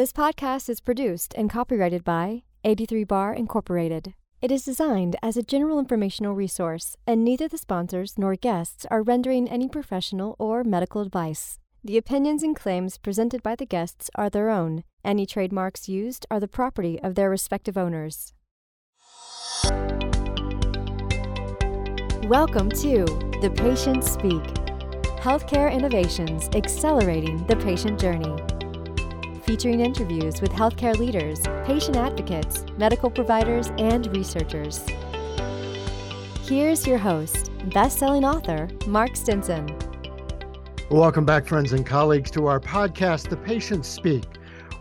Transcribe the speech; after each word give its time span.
This 0.00 0.14
podcast 0.14 0.70
is 0.70 0.80
produced 0.80 1.34
and 1.36 1.50
copyrighted 1.50 2.04
by 2.04 2.44
83 2.64 3.04
Bar 3.04 3.34
Incorporated. 3.34 4.14
It 4.40 4.50
is 4.50 4.64
designed 4.64 5.14
as 5.22 5.36
a 5.36 5.42
general 5.42 5.78
informational 5.78 6.34
resource, 6.34 6.96
and 7.06 7.22
neither 7.22 7.48
the 7.48 7.58
sponsors 7.58 8.14
nor 8.16 8.34
guests 8.34 8.86
are 8.90 9.02
rendering 9.02 9.46
any 9.46 9.68
professional 9.68 10.36
or 10.38 10.64
medical 10.64 11.02
advice. 11.02 11.58
The 11.84 11.98
opinions 11.98 12.42
and 12.42 12.56
claims 12.56 12.96
presented 12.96 13.42
by 13.42 13.56
the 13.56 13.66
guests 13.66 14.08
are 14.14 14.30
their 14.30 14.48
own. 14.48 14.84
Any 15.04 15.26
trademarks 15.26 15.86
used 15.86 16.24
are 16.30 16.40
the 16.40 16.48
property 16.48 16.98
of 17.02 17.14
their 17.14 17.28
respective 17.28 17.76
owners. 17.76 18.32
Welcome 22.26 22.70
to 22.70 23.04
The 23.42 23.52
Patient 23.54 24.02
Speak 24.02 24.42
Healthcare 25.20 25.70
Innovations 25.70 26.48
Accelerating 26.54 27.46
the 27.48 27.56
Patient 27.56 28.00
Journey. 28.00 28.59
Featuring 29.50 29.80
interviews 29.80 30.40
with 30.40 30.52
healthcare 30.52 30.96
leaders, 30.96 31.40
patient 31.66 31.96
advocates, 31.96 32.64
medical 32.78 33.10
providers, 33.10 33.72
and 33.78 34.06
researchers. 34.16 34.86
Here's 36.44 36.86
your 36.86 36.98
host, 36.98 37.50
best 37.74 37.98
selling 37.98 38.24
author, 38.24 38.68
Mark 38.86 39.16
Stinson. 39.16 39.76
Welcome 40.88 41.24
back, 41.24 41.48
friends 41.48 41.72
and 41.72 41.84
colleagues, 41.84 42.30
to 42.30 42.46
our 42.46 42.60
podcast, 42.60 43.28
The 43.28 43.38
Patient 43.38 43.84
Speak, 43.84 44.22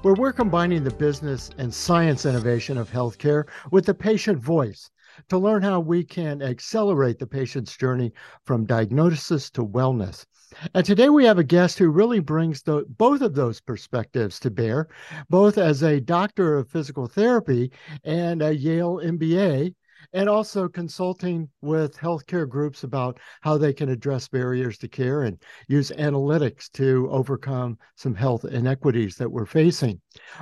where 0.04 0.14
we're 0.14 0.32
combining 0.32 0.84
the 0.84 0.94
business 0.94 1.50
and 1.58 1.74
science 1.74 2.28
innovation 2.28 2.78
of 2.78 2.92
healthcare 2.92 3.46
with 3.72 3.88
the 3.88 3.96
patient 3.96 4.38
voice 4.38 4.92
to 5.30 5.40
learn 5.40 5.64
how 5.64 5.80
we 5.80 6.04
can 6.04 6.44
accelerate 6.44 7.18
the 7.18 7.26
patient's 7.26 7.76
journey 7.76 8.14
from 8.46 8.68
diagnosis 8.68 9.50
to 9.50 9.66
wellness. 9.66 10.28
And 10.74 10.86
today 10.86 11.10
we 11.10 11.26
have 11.26 11.38
a 11.38 11.44
guest 11.44 11.78
who 11.78 11.90
really 11.90 12.20
brings 12.20 12.62
the, 12.64 12.86
both 12.88 13.22
of 13.22 13.36
those 13.36 13.62
perspectives 13.62 14.40
to 14.40 14.52
bear, 14.52 14.88
both 15.30 15.58
as 15.58 15.84
a 15.84 16.00
doctor 16.00 16.58
of 16.58 16.70
physical 16.70 17.08
therapy 17.08 17.72
and 18.04 18.42
a 18.42 18.56
Yale 18.56 19.00
MBA, 19.04 19.74
and 20.14 20.30
also 20.30 20.68
consulting 20.68 21.50
with 21.62 21.98
healthcare 21.98 22.48
groups 22.48 22.84
about 22.84 23.20
how 23.42 23.58
they 23.58 23.74
can 23.74 23.90
address 23.90 24.28
barriers 24.28 24.78
to 24.80 24.88
care 24.88 25.24
and 25.24 25.42
use 25.68 25.92
analytics 25.92 26.72
to 26.72 27.08
overcome 27.12 27.78
some 27.96 28.16
health 28.16 28.46
inequities 28.46 29.16
that 29.18 29.30
we're 29.30 29.46
facing. 29.46 30.00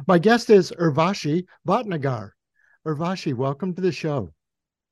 My 0.08 0.20
guest 0.20 0.50
is 0.50 0.72
Urvashi 0.80 1.46
Bhatnagar. 1.68 2.32
Urvashi, 2.86 3.34
welcome 3.34 3.74
to 3.74 3.82
the 3.82 3.92
show. 3.92 4.30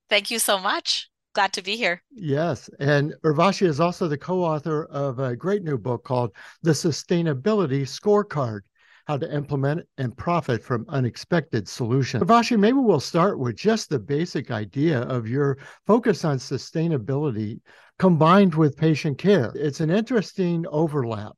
Thank 0.09 0.30
you 0.30 0.39
so 0.39 0.58
much. 0.58 1.09
Glad 1.36 1.52
to 1.52 1.61
be 1.61 1.75
here. 1.75 2.02
Yes. 2.11 2.69
And 2.80 3.14
Urvashi 3.25 3.67
is 3.67 3.81
also 3.81 4.08
the 4.08 4.17
co 4.17 4.41
author 4.41 4.86
of 4.86 5.19
a 5.19 5.36
great 5.36 5.64
new 5.64 5.77
book 5.77 6.05
called 6.05 6.31
The 6.64 6.72
Sustainability 6.72 7.81
Scorecard 7.81 8.61
How 9.05 9.17
to 9.17 9.36
Implement 9.36 9.86
and 9.97 10.16
Profit 10.16 10.64
from 10.64 10.86
Unexpected 10.88 11.67
Solutions. 11.67 12.23
Urvashi, 12.23 12.58
maybe 12.58 12.77
we'll 12.77 13.02
start 13.02 13.38
with 13.38 13.58
just 13.58 13.89
the 13.89 14.00
basic 14.00 14.50
idea 14.50 15.02
of 15.02 15.27
your 15.27 15.58
focus 15.86 16.23
on 16.23 16.38
sustainability 16.38 17.59
combined 17.99 18.55
with 18.55 18.77
patient 18.77 19.17
care. 19.17 19.52
It's 19.55 19.81
an 19.81 19.89
interesting 19.89 20.66
overlap. 20.72 21.33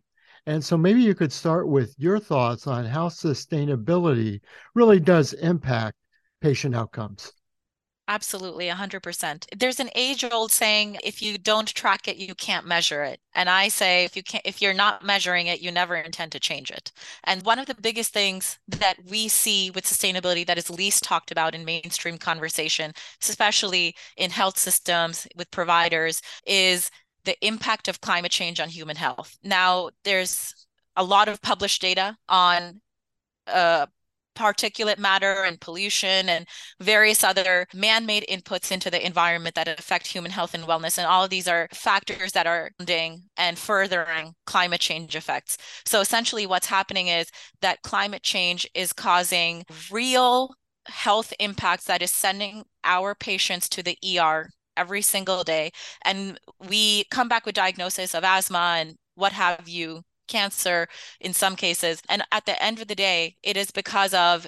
And 0.45 0.63
so 0.63 0.77
maybe 0.77 1.01
you 1.01 1.15
could 1.15 1.33
start 1.33 1.67
with 1.67 1.95
your 1.97 2.19
thoughts 2.19 2.67
on 2.67 2.85
how 2.85 3.09
sustainability 3.09 4.41
really 4.75 4.99
does 4.99 5.33
impact 5.33 5.95
patient 6.39 6.75
outcomes. 6.75 7.33
Absolutely, 8.09 8.67
100%. 8.69 9.47
There's 9.55 9.81
an 9.81 9.89
age-old 9.93 10.51
saying 10.51 10.97
if 11.03 11.21
you 11.21 11.37
don't 11.37 11.67
track 11.67 12.07
it, 12.07 12.15
you 12.15 12.33
can't 12.35 12.65
measure 12.65 13.03
it. 13.03 13.19
And 13.35 13.49
I 13.49 13.67
say 13.67 14.05
if 14.05 14.15
you 14.15 14.23
can't 14.23 14.45
if 14.45 14.61
you're 14.61 14.73
not 14.73 15.03
measuring 15.03 15.47
it, 15.47 15.59
you 15.61 15.71
never 15.71 15.95
intend 15.97 16.31
to 16.31 16.39
change 16.39 16.71
it. 16.71 16.93
And 17.25 17.43
one 17.43 17.59
of 17.59 17.65
the 17.65 17.75
biggest 17.75 18.13
things 18.13 18.59
that 18.69 18.95
we 19.09 19.27
see 19.27 19.71
with 19.71 19.83
sustainability 19.85 20.45
that 20.47 20.57
is 20.57 20.69
least 20.69 21.03
talked 21.03 21.31
about 21.31 21.53
in 21.53 21.65
mainstream 21.65 22.17
conversation, 22.17 22.93
especially 23.21 23.93
in 24.15 24.31
health 24.31 24.57
systems 24.57 25.27
with 25.35 25.51
providers, 25.51 26.21
is 26.45 26.89
the 27.25 27.35
impact 27.45 27.89
of 27.89 27.99
climate 27.99 28.31
change 28.31 28.61
on 28.61 28.69
human 28.69 28.95
health. 28.95 29.37
Now, 29.43 29.89
there's 30.05 30.53
a 30.95 31.03
lot 31.03 31.27
of 31.27 31.41
published 31.41 31.81
data 31.81 32.17
on 32.29 32.79
uh, 33.47 33.87
particulate 34.37 34.99
matter 34.99 35.43
and 35.43 35.59
pollution 35.59 36.29
and 36.29 36.47
various 36.79 37.23
other 37.23 37.65
man-made 37.73 38.25
inputs 38.29 38.71
into 38.71 38.91
the 38.91 39.05
environment 39.05 39.55
that 39.55 39.67
affect 39.67 40.07
human 40.07 40.31
health 40.31 40.53
and 40.53 40.63
wellness. 40.65 40.97
And 40.97 41.07
all 41.07 41.23
of 41.23 41.29
these 41.29 41.47
are 41.47 41.67
factors 41.73 42.31
that 42.33 42.47
are 42.47 42.71
funding 42.77 43.23
and 43.35 43.57
furthering 43.57 44.33
climate 44.45 44.79
change 44.79 45.15
effects. 45.15 45.57
So 45.85 46.01
essentially 46.01 46.45
what's 46.45 46.67
happening 46.67 47.07
is 47.07 47.29
that 47.61 47.81
climate 47.81 48.23
change 48.23 48.69
is 48.73 48.93
causing 48.93 49.63
real 49.91 50.53
health 50.85 51.33
impacts 51.39 51.85
that 51.85 52.01
is 52.01 52.11
sending 52.11 52.63
our 52.83 53.15
patients 53.15 53.67
to 53.69 53.83
the 53.83 53.97
ER 54.19 54.49
every 54.77 55.01
single 55.01 55.43
day. 55.43 55.71
And 56.03 56.39
we 56.69 57.05
come 57.05 57.27
back 57.27 57.45
with 57.45 57.55
diagnosis 57.55 58.13
of 58.13 58.23
asthma 58.23 58.75
and 58.77 58.95
what 59.15 59.33
have 59.33 59.67
you 59.67 60.03
cancer 60.27 60.87
in 61.19 61.33
some 61.33 61.55
cases. 61.55 62.01
And 62.09 62.23
at 62.31 62.45
the 62.45 62.61
end 62.61 62.79
of 62.79 62.87
the 62.87 62.95
day, 62.95 63.35
it 63.43 63.57
is 63.57 63.71
because 63.71 64.13
of 64.13 64.47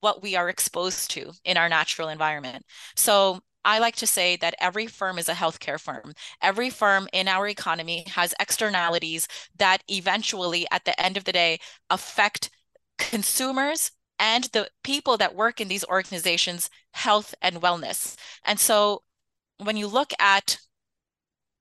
what 0.00 0.22
we 0.22 0.36
are 0.36 0.48
exposed 0.48 1.10
to 1.12 1.32
in 1.44 1.56
our 1.56 1.68
natural 1.68 2.08
environment. 2.08 2.64
So 2.94 3.40
I 3.64 3.80
like 3.80 3.96
to 3.96 4.06
say 4.06 4.36
that 4.36 4.54
every 4.60 4.86
firm 4.86 5.18
is 5.18 5.28
a 5.28 5.34
healthcare 5.34 5.80
firm. 5.80 6.14
Every 6.40 6.70
firm 6.70 7.08
in 7.12 7.28
our 7.28 7.48
economy 7.48 8.04
has 8.08 8.34
externalities 8.40 9.28
that 9.58 9.82
eventually, 9.88 10.66
at 10.70 10.84
the 10.84 10.98
end 11.00 11.16
of 11.16 11.24
the 11.24 11.32
day, 11.32 11.58
affect 11.90 12.50
consumers 12.98 13.90
and 14.18 14.44
the 14.44 14.68
people 14.82 15.16
that 15.18 15.34
work 15.34 15.60
in 15.60 15.68
these 15.68 15.84
organizations' 15.84 16.70
health 16.92 17.34
and 17.42 17.60
wellness. 17.60 18.16
And 18.44 18.58
so 18.58 19.02
when 19.58 19.76
you 19.76 19.86
look 19.86 20.12
at 20.18 20.58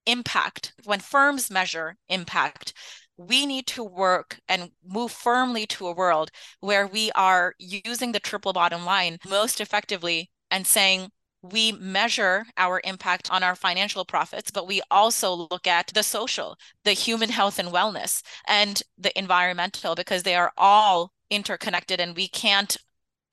impact, 0.06 0.74
when 0.86 1.00
firms 1.00 1.52
measure 1.52 1.98
impact, 2.08 2.74
we 3.18 3.46
need 3.46 3.68
to 3.68 3.84
work 3.84 4.40
and 4.48 4.72
move 4.86 5.12
firmly 5.12 5.66
to 5.66 5.88
a 5.88 5.94
world 5.94 6.32
where 6.60 6.88
we 6.88 7.12
are 7.14 7.56
using 7.58 8.12
the 8.12 8.20
triple 8.20 8.54
bottom 8.54 8.86
line 8.86 9.18
most 9.28 9.60
effectively 9.60 10.30
and 10.52 10.66
saying 10.66 11.10
we 11.42 11.72
measure 11.74 12.46
our 12.58 12.82
impact 12.84 13.32
on 13.32 13.44
our 13.44 13.56
financial 13.56 14.06
profits, 14.06 14.52
but 14.52 14.68
we 14.68 14.82
also 14.90 15.48
look 15.52 15.68
at 15.68 15.88
the 15.94 16.04
social, 16.04 16.58
the 16.84 16.94
human 16.94 17.30
health 17.30 17.60
and 17.60 17.70
wellness, 17.70 18.22
and 18.48 18.82
the 18.98 19.18
environmental, 19.18 19.96
because 19.96 20.24
they 20.24 20.36
are 20.36 20.52
all 20.58 21.12
interconnected 21.30 22.00
and 22.00 22.16
we 22.16 22.28
can't 22.28 22.78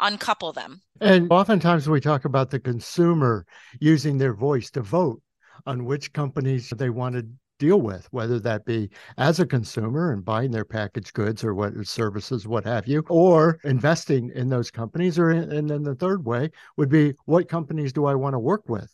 uncouple 0.00 0.52
them. 0.52 0.82
And 1.00 1.30
oftentimes 1.30 1.88
we 1.88 2.00
talk 2.00 2.24
about 2.24 2.50
the 2.50 2.60
consumer 2.60 3.46
using 3.80 4.18
their 4.18 4.34
voice 4.34 4.70
to 4.72 4.82
vote 4.82 5.22
on 5.66 5.84
which 5.84 6.12
companies 6.12 6.70
they 6.76 6.90
want 6.90 7.14
to 7.14 7.26
deal 7.64 7.80
with, 7.80 8.06
whether 8.10 8.38
that 8.40 8.64
be 8.64 8.90
as 9.16 9.40
a 9.40 9.46
consumer 9.46 10.12
and 10.12 10.24
buying 10.24 10.50
their 10.50 10.64
packaged 10.64 11.14
goods 11.14 11.42
or 11.42 11.54
what 11.54 11.72
services, 11.86 12.46
what 12.46 12.64
have 12.64 12.86
you, 12.86 13.02
or 13.08 13.58
investing 13.64 14.30
in 14.34 14.48
those 14.48 14.70
companies. 14.70 15.18
Or 15.18 15.30
and 15.30 15.70
then 15.70 15.82
the 15.82 15.94
third 15.94 16.24
way 16.24 16.50
would 16.76 16.90
be 16.90 17.14
what 17.24 17.48
companies 17.48 17.92
do 17.92 18.04
I 18.04 18.14
want 18.14 18.34
to 18.34 18.38
work 18.38 18.68
with? 18.68 18.90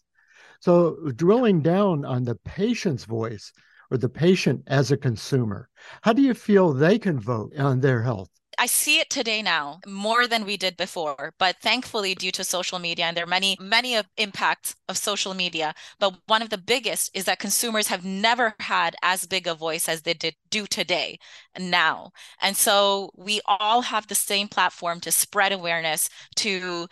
So 0.60 0.96
drilling 1.16 1.62
down 1.62 2.04
on 2.04 2.24
the 2.24 2.36
patient's 2.44 3.04
voice 3.04 3.52
or 3.90 3.98
the 3.98 4.08
patient 4.08 4.62
as 4.66 4.92
a 4.92 4.96
consumer, 4.96 5.68
how 6.02 6.12
do 6.12 6.22
you 6.22 6.34
feel 6.34 6.72
they 6.72 6.98
can 6.98 7.18
vote 7.18 7.56
on 7.58 7.80
their 7.80 8.02
health? 8.02 8.30
I 8.60 8.66
see 8.66 9.00
it 9.00 9.08
today 9.10 9.40
now 9.42 9.80
more 9.86 10.26
than 10.28 10.44
we 10.44 10.56
did 10.58 10.76
before, 10.76 11.34
but 11.38 11.56
thankfully 11.60 12.14
due 12.14 12.30
to 12.32 12.44
social 12.44 12.78
media 12.78 13.06
and 13.06 13.16
there 13.16 13.24
are 13.24 13.26
many 13.26 13.56
many 13.58 13.96
of 13.96 14.06
impacts 14.18 14.76
of 14.88 14.98
social 14.98 15.32
media, 15.34 15.74
but 15.98 16.14
one 16.26 16.42
of 16.42 16.50
the 16.50 16.58
biggest 16.58 17.10
is 17.14 17.24
that 17.24 17.38
consumers 17.40 17.88
have 17.88 18.04
never 18.04 18.54
had 18.60 18.94
as 19.02 19.26
big 19.26 19.46
a 19.46 19.54
voice 19.54 19.88
as 19.88 20.02
they 20.02 20.12
did 20.14 20.36
do 20.50 20.66
today 20.66 21.18
now. 21.58 22.12
And 22.40 22.54
so 22.56 23.10
we 23.16 23.40
all 23.46 23.80
have 23.82 24.06
the 24.06 24.14
same 24.14 24.46
platform 24.46 25.00
to 25.00 25.10
spread 25.10 25.52
awareness 25.52 26.10
to 26.36 26.86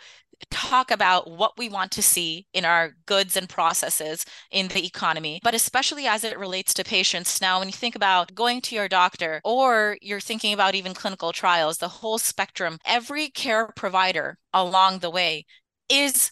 talk 0.51 0.91
about 0.91 1.29
what 1.29 1.57
we 1.57 1.69
want 1.69 1.91
to 1.91 2.01
see 2.01 2.45
in 2.53 2.65
our 2.65 2.91
goods 3.05 3.35
and 3.35 3.49
processes 3.49 4.25
in 4.51 4.67
the 4.69 4.85
economy, 4.85 5.39
but 5.43 5.53
especially 5.53 6.07
as 6.07 6.23
it 6.23 6.39
relates 6.39 6.73
to 6.73 6.83
patients. 6.83 7.41
Now, 7.41 7.59
when 7.59 7.67
you 7.67 7.73
think 7.73 7.95
about 7.95 8.35
going 8.35 8.61
to 8.61 8.75
your 8.75 8.87
doctor 8.87 9.41
or 9.43 9.97
you're 10.01 10.19
thinking 10.19 10.53
about 10.53 10.75
even 10.75 10.93
clinical 10.93 11.31
trials, 11.31 11.77
the 11.77 11.87
whole 11.87 12.17
spectrum, 12.17 12.77
every 12.85 13.29
care 13.29 13.67
provider 13.75 14.37
along 14.53 14.99
the 14.99 15.09
way 15.09 15.45
is 15.89 16.31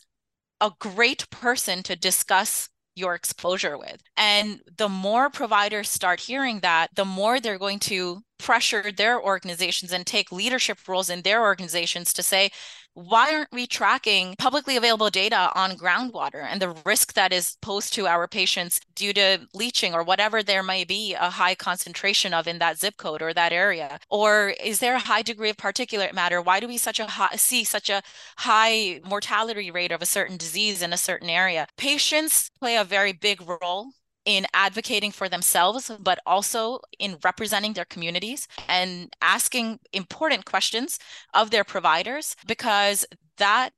a 0.61 0.71
great 0.79 1.29
person 1.29 1.83
to 1.83 1.95
discuss 1.95 2.69
your 2.95 3.13
exposure 3.13 3.77
with. 3.77 4.01
And 4.17 4.59
the 4.77 4.89
more 4.89 5.29
providers 5.29 5.87
start 5.87 6.19
hearing 6.19 6.61
that, 6.61 6.89
the 6.95 7.05
more 7.05 7.39
they're 7.39 7.59
going 7.59 7.79
to 7.79 8.21
pressure 8.39 8.91
their 8.91 9.21
organizations 9.21 9.91
and 9.91 10.05
take 10.05 10.31
leadership 10.31 10.79
roles 10.87 11.09
in 11.09 11.21
their 11.21 11.43
organizations 11.43 12.11
to 12.13 12.23
say, 12.23 12.49
why 12.97 13.31
aren't 13.31 13.51
we 13.51 13.67
tracking 13.67 14.33
publicly 14.39 14.75
available 14.75 15.11
data 15.11 15.51
on 15.53 15.77
groundwater 15.77 16.43
and 16.43 16.59
the 16.59 16.75
risk 16.83 17.13
that 17.13 17.31
is 17.31 17.55
posed 17.61 17.93
to 17.93 18.07
our 18.07 18.27
patients 18.27 18.81
due 18.95 19.13
to 19.13 19.37
leaching 19.53 19.93
or 19.93 20.01
whatever 20.01 20.41
there 20.41 20.63
may 20.63 20.83
be 20.83 21.13
a 21.13 21.29
high 21.29 21.53
concentration 21.53 22.33
of 22.33 22.47
in 22.47 22.57
that 22.57 22.79
zip 22.79 22.97
code 22.97 23.21
or 23.21 23.35
that 23.35 23.53
area? 23.53 23.99
Or 24.09 24.49
is 24.59 24.79
there 24.79 24.95
a 24.95 24.99
high 24.99 25.21
degree 25.21 25.51
of 25.51 25.57
particulate 25.57 26.13
matter? 26.13 26.41
Why 26.41 26.59
do 26.59 26.67
we 26.67 26.77
such 26.77 26.99
a 26.99 27.05
high, 27.05 27.35
see 27.35 27.63
such 27.63 27.91
a 27.91 28.01
high 28.37 28.99
mortality 29.05 29.69
rate 29.69 29.91
of 29.91 30.01
a 30.01 30.07
certain 30.07 30.37
disease 30.37 30.81
in 30.81 30.91
a 30.91 30.97
certain 30.97 31.29
area? 31.29 31.67
Patients 31.77 32.49
play 32.59 32.77
a 32.77 32.83
very 32.83 33.13
big 33.13 33.41
role 33.47 33.91
in 34.27 34.45
advocating 34.53 35.11
for 35.11 35.29
themselves, 35.29 35.89
but 36.01 36.19
also 36.25 36.81
in 36.99 37.17
representing 37.23 37.73
their 37.73 37.85
communities 37.85 38.45
and 38.67 39.09
asking 39.21 39.79
important 39.93 40.43
questions 40.43 40.99
of 41.33 41.49
their 41.49 41.63
providers 41.63 42.35
because 42.45 43.05
that 43.37 43.71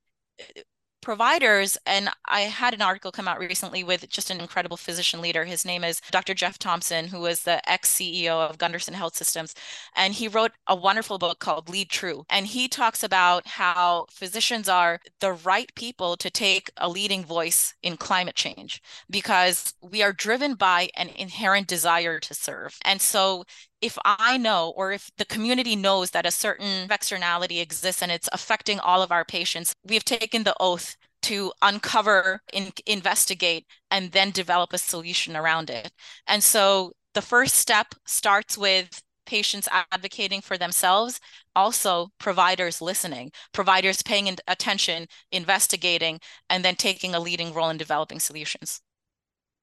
providers 1.01 1.77
and 1.85 2.09
i 2.27 2.41
had 2.41 2.73
an 2.73 2.81
article 2.81 3.11
come 3.11 3.27
out 3.27 3.39
recently 3.39 3.83
with 3.83 4.09
just 4.09 4.29
an 4.29 4.39
incredible 4.39 4.77
physician 4.77 5.21
leader. 5.21 5.45
His 5.45 5.65
name 5.65 5.83
is 5.83 6.01
dr 6.11 6.33
jeff 6.33 6.57
thompson 6.59 7.07
who 7.07 7.19
was 7.19 7.43
the 7.43 7.67
ex-ceo 7.69 8.49
of 8.49 8.57
gundersen 8.57 8.93
health 8.93 9.15
systems 9.15 9.53
and 9.95 10.13
he 10.13 10.27
wrote 10.27 10.51
a 10.67 10.75
wonderful 10.75 11.17
book 11.17 11.39
called 11.39 11.69
lead 11.69 11.89
true. 11.89 12.25
And 12.29 12.47
he 12.47 12.67
talks 12.67 13.03
about 13.03 13.47
how 13.47 14.05
physicians 14.09 14.69
are 14.69 14.99
the 15.19 15.33
right 15.33 15.73
people 15.75 16.17
to 16.17 16.29
take 16.29 16.69
a 16.77 16.89
leading 16.89 17.23
voice 17.25 17.73
in 17.83 17.97
climate 17.97 18.35
change 18.35 18.81
because 19.09 19.73
we 19.81 20.01
are 20.03 20.13
driven 20.13 20.55
by 20.55 20.89
an 20.95 21.09
inherent 21.09 21.67
desire 21.67 22.19
to 22.19 22.33
serve. 22.33 22.77
And 22.83 23.01
so 23.01 23.45
if 23.81 23.97
I 24.05 24.37
know 24.37 24.73
or 24.75 24.91
if 24.91 25.09
the 25.17 25.25
community 25.25 25.75
knows 25.75 26.11
that 26.11 26.25
a 26.25 26.31
certain 26.31 26.87
externality 26.91 27.59
exists 27.59 28.01
and 28.01 28.11
it's 28.11 28.29
affecting 28.31 28.79
all 28.79 29.01
of 29.01 29.11
our 29.11 29.25
patients, 29.25 29.73
we've 29.85 30.05
taken 30.05 30.43
the 30.43 30.55
oath 30.59 30.95
to 31.23 31.51
uncover, 31.61 32.41
in, 32.53 32.71
investigate, 32.85 33.65
and 33.91 34.11
then 34.11 34.31
develop 34.31 34.73
a 34.73 34.77
solution 34.77 35.35
around 35.35 35.69
it. 35.69 35.91
And 36.27 36.43
so 36.43 36.93
the 37.13 37.21
first 37.21 37.55
step 37.55 37.87
starts 38.05 38.57
with 38.57 39.01
patients 39.25 39.67
advocating 39.91 40.41
for 40.41 40.57
themselves, 40.57 41.19
also 41.55 42.09
providers 42.19 42.81
listening, 42.81 43.31
providers 43.53 44.01
paying 44.01 44.35
attention, 44.47 45.05
investigating, 45.31 46.19
and 46.49 46.65
then 46.65 46.75
taking 46.75 47.13
a 47.13 47.19
leading 47.19 47.53
role 47.53 47.69
in 47.69 47.77
developing 47.77 48.19
solutions. 48.19 48.81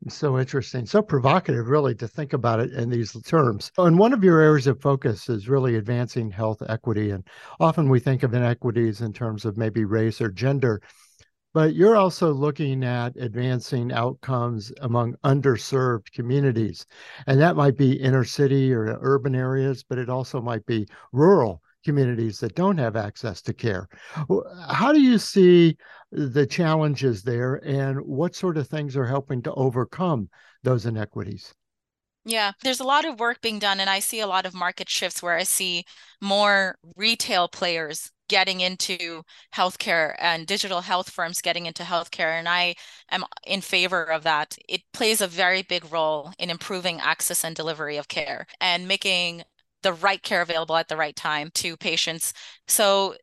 So 0.08 0.38
interesting, 0.38 0.86
so 0.86 1.02
provocative, 1.02 1.66
really, 1.68 1.94
to 1.96 2.06
think 2.06 2.32
about 2.32 2.60
it 2.60 2.72
in 2.72 2.88
these 2.90 3.12
terms. 3.22 3.72
And 3.76 3.98
one 3.98 4.12
of 4.12 4.22
your 4.22 4.40
areas 4.40 4.68
of 4.68 4.80
focus 4.80 5.28
is 5.28 5.48
really 5.48 5.76
advancing 5.76 6.30
health 6.30 6.62
equity. 6.68 7.10
And 7.10 7.26
often 7.58 7.88
we 7.88 7.98
think 7.98 8.22
of 8.22 8.32
inequities 8.32 9.00
in 9.00 9.12
terms 9.12 9.44
of 9.44 9.56
maybe 9.56 9.84
race 9.84 10.20
or 10.20 10.30
gender, 10.30 10.80
but 11.54 11.74
you're 11.74 11.96
also 11.96 12.32
looking 12.32 12.84
at 12.84 13.16
advancing 13.16 13.90
outcomes 13.90 14.72
among 14.80 15.16
underserved 15.24 16.12
communities. 16.12 16.86
And 17.26 17.40
that 17.40 17.56
might 17.56 17.76
be 17.76 18.00
inner 18.00 18.24
city 18.24 18.72
or 18.72 18.98
urban 19.00 19.34
areas, 19.34 19.82
but 19.82 19.98
it 19.98 20.08
also 20.08 20.40
might 20.40 20.64
be 20.66 20.86
rural 21.12 21.62
communities 21.86 22.38
that 22.40 22.54
don't 22.56 22.76
have 22.78 22.96
access 22.96 23.40
to 23.42 23.54
care. 23.54 23.88
How 24.68 24.92
do 24.92 25.00
you 25.00 25.16
see 25.16 25.78
the 26.10 26.46
challenges 26.46 27.22
there 27.22 27.54
and 27.64 28.00
what 28.00 28.34
sort 28.34 28.58
of 28.58 28.68
things 28.68 28.96
are 28.96 29.06
helping 29.06 29.40
to 29.42 29.54
overcome 29.54 30.28
those 30.64 30.84
inequities? 30.84 31.54
Yeah, 32.28 32.52
there's 32.64 32.80
a 32.80 32.84
lot 32.84 33.04
of 33.04 33.20
work 33.20 33.40
being 33.40 33.60
done, 33.60 33.78
and 33.78 33.88
I 33.88 34.00
see 34.00 34.18
a 34.18 34.26
lot 34.26 34.46
of 34.46 34.52
market 34.52 34.88
shifts 34.88 35.22
where 35.22 35.36
I 35.36 35.44
see 35.44 35.84
more 36.20 36.76
retail 36.96 37.46
players 37.46 38.10
getting 38.28 38.60
into 38.60 39.22
healthcare 39.54 40.16
and 40.18 40.44
digital 40.44 40.80
health 40.80 41.08
firms 41.08 41.40
getting 41.40 41.66
into 41.66 41.84
healthcare. 41.84 42.36
And 42.36 42.48
I 42.48 42.74
am 43.12 43.24
in 43.46 43.60
favor 43.60 44.02
of 44.02 44.24
that. 44.24 44.58
It 44.68 44.82
plays 44.92 45.20
a 45.20 45.28
very 45.28 45.62
big 45.62 45.92
role 45.92 46.32
in 46.36 46.50
improving 46.50 46.98
access 47.00 47.44
and 47.44 47.54
delivery 47.54 47.96
of 47.96 48.08
care 48.08 48.48
and 48.60 48.88
making 48.88 49.44
the 49.86 49.92
right 49.92 50.20
care 50.20 50.42
available 50.42 50.74
at 50.74 50.88
the 50.88 50.96
right 50.96 51.14
time 51.14 51.48
to 51.54 51.76
patients. 51.76 52.32
So 52.66 53.14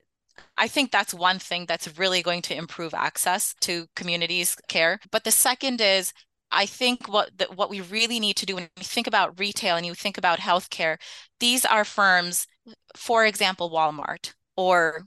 I 0.58 0.70
think 0.70 0.92
that's 0.92 1.14
one 1.14 1.38
thing 1.38 1.66
that's 1.66 2.00
really 2.00 2.22
going 2.22 2.42
to 2.44 2.56
improve 2.56 2.94
access 2.94 3.54
to 3.62 3.88
communities 3.98 4.56
care. 4.70 5.02
But 5.12 5.26
the 5.26 5.32
second 5.32 5.82
is 5.82 6.14
I 6.54 6.66
think 6.66 7.10
what 7.10 7.38
the, 7.38 7.48
what 7.54 7.70
we 7.70 7.82
really 7.82 8.18
need 8.18 8.38
to 8.38 8.46
do 8.46 8.56
when 8.56 8.70
you 8.78 8.84
think 8.86 9.08
about 9.08 9.38
retail 9.38 9.76
and 9.76 9.86
you 9.86 9.94
think 9.94 10.18
about 10.18 10.40
healthcare, 10.40 10.96
these 11.42 11.66
are 11.66 11.84
firms, 11.84 12.48
for 12.96 13.26
example, 13.26 13.70
Walmart 13.70 14.34
or 14.56 15.02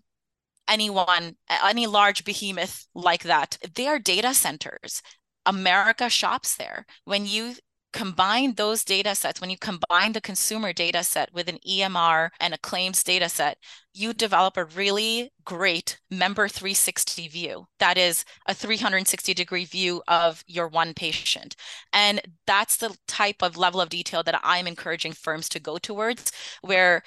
anyone, 0.69 1.37
any 1.65 1.87
large 1.87 2.23
behemoth 2.23 2.87
like 2.95 3.23
that. 3.23 3.57
They 3.75 3.87
are 3.87 3.99
data 3.99 4.35
centers. 4.35 5.01
America 5.47 6.11
shops 6.11 6.57
there. 6.57 6.85
When 7.07 7.25
you 7.25 7.55
combine 7.93 8.55
those 8.55 8.85
data 8.85 9.15
sets, 9.15 9.41
when 9.41 9.51
you 9.51 9.57
combine 9.59 10.13
the 10.13 10.21
consumer 10.21 10.73
data 10.73 11.03
set 11.03 11.33
with 11.33 11.49
an 11.49 11.59
EMR 11.67 12.31
and 12.41 12.53
a 12.53 12.59
claims 12.59 13.03
data 13.03 13.29
set, 13.29 13.59
you 13.95 14.13
develop 14.13 14.57
a 14.57 14.65
really 14.65 15.33
great 15.45 15.99
member 16.11 16.49
360 16.49 17.29
view. 17.29 17.67
That 17.79 17.97
is 17.97 18.25
a 18.47 18.55
360 18.55 19.33
degree 19.35 19.65
view 19.65 20.03
of 20.09 20.45
your 20.47 20.69
one 20.69 20.93
patient. 20.95 21.57
And 21.93 22.21
that's 22.47 22.77
the 22.77 22.97
type 23.09 23.43
of 23.43 23.57
level 23.57 23.81
of 23.81 23.89
detail 23.89 24.23
that 24.25 24.41
I'm 24.43 24.67
encouraging 24.67 25.13
firms 25.13 25.49
to 25.51 25.61
go 25.61 25.79
towards, 25.79 26.33
where 26.61 27.03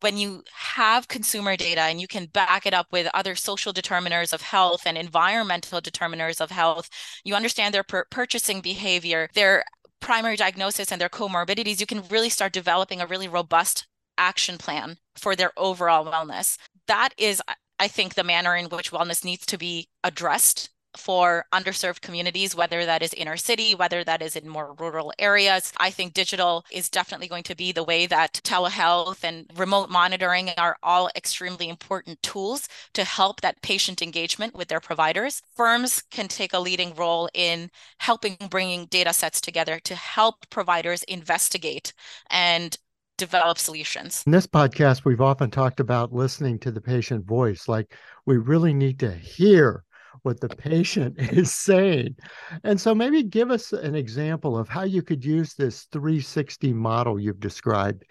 when 0.00 0.16
you 0.16 0.42
have 0.52 1.08
consumer 1.08 1.56
data 1.56 1.82
and 1.82 2.00
you 2.00 2.08
can 2.08 2.26
back 2.26 2.66
it 2.66 2.74
up 2.74 2.88
with 2.90 3.08
other 3.14 3.34
social 3.34 3.72
determiners 3.72 4.32
of 4.32 4.42
health 4.42 4.82
and 4.84 4.98
environmental 4.98 5.80
determiners 5.80 6.40
of 6.40 6.50
health, 6.50 6.90
you 7.24 7.34
understand 7.34 7.72
their 7.72 7.84
purchasing 8.10 8.60
behavior, 8.60 9.28
their 9.34 9.64
primary 10.00 10.36
diagnosis 10.36 10.92
and 10.92 11.00
their 11.00 11.08
comorbidities, 11.08 11.80
you 11.80 11.86
can 11.86 12.06
really 12.08 12.28
start 12.28 12.52
developing 12.52 13.00
a 13.00 13.06
really 13.06 13.28
robust 13.28 13.86
action 14.18 14.58
plan 14.58 14.98
for 15.16 15.36
their 15.36 15.52
overall 15.56 16.06
wellness. 16.06 16.58
That 16.86 17.10
is, 17.18 17.42
I 17.78 17.88
think, 17.88 18.14
the 18.14 18.24
manner 18.24 18.56
in 18.56 18.66
which 18.66 18.90
wellness 18.90 19.24
needs 19.24 19.46
to 19.46 19.58
be 19.58 19.88
addressed 20.02 20.70
for 20.96 21.44
underserved 21.52 22.00
communities, 22.00 22.54
whether 22.54 22.84
that 22.84 23.02
is 23.02 23.14
inner 23.14 23.36
city, 23.36 23.74
whether 23.74 24.04
that 24.04 24.22
is 24.22 24.36
in 24.36 24.48
more 24.48 24.74
rural 24.78 25.12
areas. 25.18 25.72
I 25.78 25.90
think 25.90 26.14
digital 26.14 26.64
is 26.70 26.88
definitely 26.88 27.28
going 27.28 27.44
to 27.44 27.54
be 27.54 27.72
the 27.72 27.84
way 27.84 28.06
that 28.06 28.40
telehealth 28.44 29.22
and 29.24 29.50
remote 29.56 29.90
monitoring 29.90 30.50
are 30.56 30.76
all 30.82 31.10
extremely 31.16 31.68
important 31.68 32.22
tools 32.22 32.68
to 32.94 33.04
help 33.04 33.40
that 33.40 33.62
patient 33.62 34.02
engagement 34.02 34.54
with 34.54 34.68
their 34.68 34.80
providers. 34.80 35.42
Firms 35.54 36.02
can 36.10 36.28
take 36.28 36.52
a 36.52 36.58
leading 36.58 36.94
role 36.94 37.28
in 37.34 37.70
helping 37.98 38.36
bringing 38.50 38.86
data 38.86 39.12
sets 39.12 39.40
together 39.40 39.78
to 39.84 39.94
help 39.94 40.48
providers 40.50 41.02
investigate 41.04 41.92
and 42.30 42.78
develop 43.18 43.58
solutions. 43.58 44.22
In 44.26 44.32
this 44.32 44.46
podcast, 44.46 45.04
we've 45.04 45.20
often 45.20 45.50
talked 45.50 45.80
about 45.80 46.12
listening 46.12 46.58
to 46.60 46.70
the 46.70 46.80
patient 46.80 47.24
voice. 47.24 47.68
Like 47.68 47.94
we 48.26 48.36
really 48.36 48.74
need 48.74 48.98
to 49.00 49.12
hear 49.12 49.84
what 50.22 50.40
the 50.40 50.48
patient 50.56 51.16
is 51.18 51.52
saying. 51.52 52.16
And 52.64 52.80
so 52.80 52.94
maybe 52.94 53.22
give 53.22 53.50
us 53.50 53.72
an 53.72 53.94
example 53.94 54.56
of 54.56 54.68
how 54.68 54.84
you 54.84 55.02
could 55.02 55.24
use 55.24 55.54
this 55.54 55.84
360 55.92 56.72
model 56.72 57.18
you've 57.18 57.40
described 57.40 58.04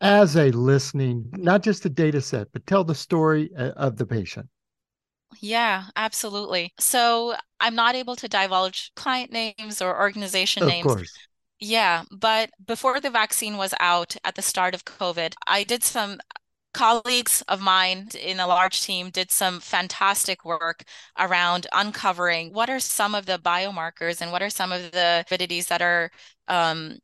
as 0.00 0.36
a 0.36 0.50
listening, 0.52 1.28
not 1.32 1.62
just 1.62 1.84
a 1.84 1.88
data 1.88 2.20
set, 2.20 2.48
but 2.52 2.66
tell 2.66 2.84
the 2.84 2.94
story 2.94 3.50
uh, 3.56 3.70
of 3.70 3.96
the 3.96 4.06
patient. 4.06 4.48
Yeah, 5.40 5.84
absolutely. 5.96 6.72
So 6.78 7.34
I'm 7.60 7.74
not 7.74 7.94
able 7.94 8.16
to 8.16 8.28
divulge 8.28 8.92
client 8.96 9.32
names 9.32 9.82
or 9.82 9.98
organization 9.98 10.62
of 10.62 10.68
names. 10.68 10.86
Course. 10.86 11.12
Yeah, 11.60 12.04
but 12.10 12.50
before 12.64 13.00
the 13.00 13.10
vaccine 13.10 13.56
was 13.56 13.74
out 13.80 14.16
at 14.24 14.36
the 14.36 14.42
start 14.42 14.74
of 14.74 14.84
COVID, 14.84 15.34
I 15.46 15.64
did 15.64 15.82
some 15.82 16.18
colleagues 16.78 17.42
of 17.48 17.60
mine 17.60 18.08
in 18.20 18.38
a 18.38 18.46
large 18.46 18.82
team 18.82 19.10
did 19.10 19.30
some 19.32 19.58
fantastic 19.58 20.44
work 20.44 20.84
around 21.18 21.66
uncovering 21.72 22.52
what 22.52 22.70
are 22.70 22.78
some 22.78 23.14
of 23.16 23.26
the 23.26 23.38
biomarkers 23.38 24.20
and 24.20 24.30
what 24.30 24.42
are 24.42 24.50
some 24.50 24.70
of 24.72 24.92
the 24.92 25.24
avidities 25.26 25.66
that 25.66 25.82
are 25.82 26.10
um, 26.46 26.98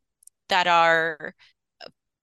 that 0.49 0.65
are 0.67 1.33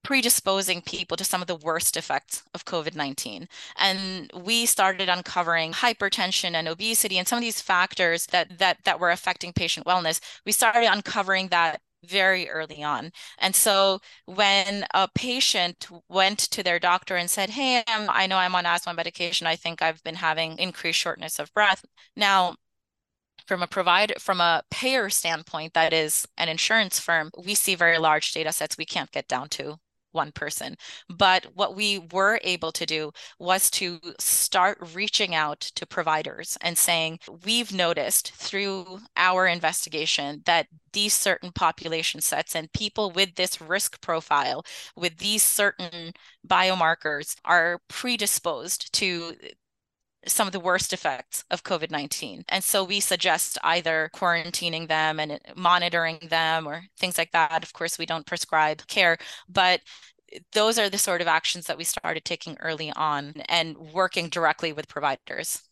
predisposing 0.03 0.81
people 0.83 1.17
to 1.17 1.25
some 1.25 1.43
of 1.43 1.47
the 1.47 1.57
worst 1.57 1.97
effects 1.97 2.43
of 2.55 2.65
COVID-19. 2.65 3.47
And 3.77 4.31
we 4.35 4.67
started 4.67 5.09
uncovering 5.09 5.73
hypertension 5.73 6.55
and 6.55 6.67
obesity 6.69 7.19
and 7.19 7.29
some 7.29 7.39
of 7.39 7.43
these 7.43 7.61
factors 7.61 8.27
that 8.29 8.59
that 8.59 8.79
that 8.85 8.99
were 9.01 9.11
affecting 9.11 9.53
patient 9.53 9.87
wellness. 9.87 10.21
We 10.47 10.53
started 10.53 10.91
uncovering 10.91 11.49
that 11.49 11.81
very 12.05 12.49
early 12.49 12.83
on. 12.83 13.13
And 13.39 13.55
so 13.55 14.01
when 14.27 14.85
a 14.95 15.09
patient 15.15 15.89
went 16.09 16.39
to 16.39 16.63
their 16.63 16.79
doctor 16.79 17.17
and 17.17 17.31
said, 17.31 17.51
Hey, 17.51 17.83
I'm, 17.87 18.09
I 18.11 18.27
know 18.27 18.37
I'm 18.39 18.55
on 18.55 18.67
asthma 18.67 18.95
medication. 18.95 19.47
I 19.47 19.57
think 19.57 19.83
I've 19.83 20.03
been 20.03 20.17
having 20.17 20.59
increased 20.59 20.99
shortness 20.99 21.39
of 21.39 21.53
breath. 21.55 21.85
Now, 22.17 22.57
from 23.47 23.63
a 23.63 23.67
provider 23.67 24.15
from 24.19 24.41
a 24.41 24.63
payer 24.71 25.11
standpoint 25.11 25.75
that 25.75 25.93
is 25.93 26.27
an 26.39 26.49
insurance 26.49 26.99
firm 27.01 27.31
we 27.45 27.55
see 27.55 27.75
very 27.75 27.99
large 27.99 28.33
data 28.33 28.53
sets 28.53 28.79
we 28.79 28.85
can't 28.85 29.11
get 29.11 29.27
down 29.29 29.49
to 29.49 29.77
one 30.13 30.33
person. 30.33 30.77
But 31.09 31.47
what 31.55 31.75
we 31.77 31.99
were 32.13 32.41
able 32.43 32.73
to 32.73 32.87
do 32.87 33.13
was 33.39 33.71
to 33.73 34.01
start 34.19 34.79
reaching 34.95 35.35
out 35.35 35.61
to 35.61 35.87
providers 35.87 36.57
and 36.61 36.77
saying, 36.77 37.19
we've 37.45 37.73
noticed 37.73 38.33
through 38.35 39.01
our 39.17 39.47
investigation 39.47 40.43
that 40.47 40.67
these 40.93 41.15
certain 41.15 41.53
population 41.53 42.21
sets 42.21 42.55
and 42.55 42.73
people 42.73 43.11
with 43.11 43.35
this 43.35 43.61
risk 43.61 44.01
profile, 44.01 44.65
with 44.97 45.19
these 45.19 45.43
certain 45.43 46.13
biomarkers, 46.47 47.37
are 47.45 47.81
predisposed 47.89 48.93
to 48.95 49.35
some 50.27 50.47
of 50.47 50.53
the 50.53 50.61
worst 50.61 50.93
effects 50.93 51.45
of 51.51 51.65
COVID 51.65 51.91
19. 51.91 52.45
And 52.49 52.63
so 52.63 52.85
we 52.85 53.01
suggest 53.01 53.59
either 53.65 54.11
quarantining 54.15 54.89
them 54.89 55.19
and 55.19 55.41
monitoring 55.57 56.19
them 56.29 56.67
or 56.67 56.85
things 56.99 57.19
like 57.19 57.33
that. 57.33 57.63
Of 57.65 57.73
course, 57.73 57.99
we 57.99 58.07
don't 58.07 58.27
prescribe 58.27 58.87
care, 58.87 59.19
but 59.49 59.81
those 60.53 60.79
are 60.79 60.89
the 60.89 60.99
sort 60.99 61.21
of 61.21 61.27
actions 61.27 61.67
that 61.67 61.77
we 61.79 61.85
started 61.85 62.25
taking 62.25 62.57
early 62.61 62.93
on 62.93 63.35
and 63.49 63.77
working 63.77 64.29
directly 64.29 64.73
with 64.73 64.89
providers. 64.89 65.63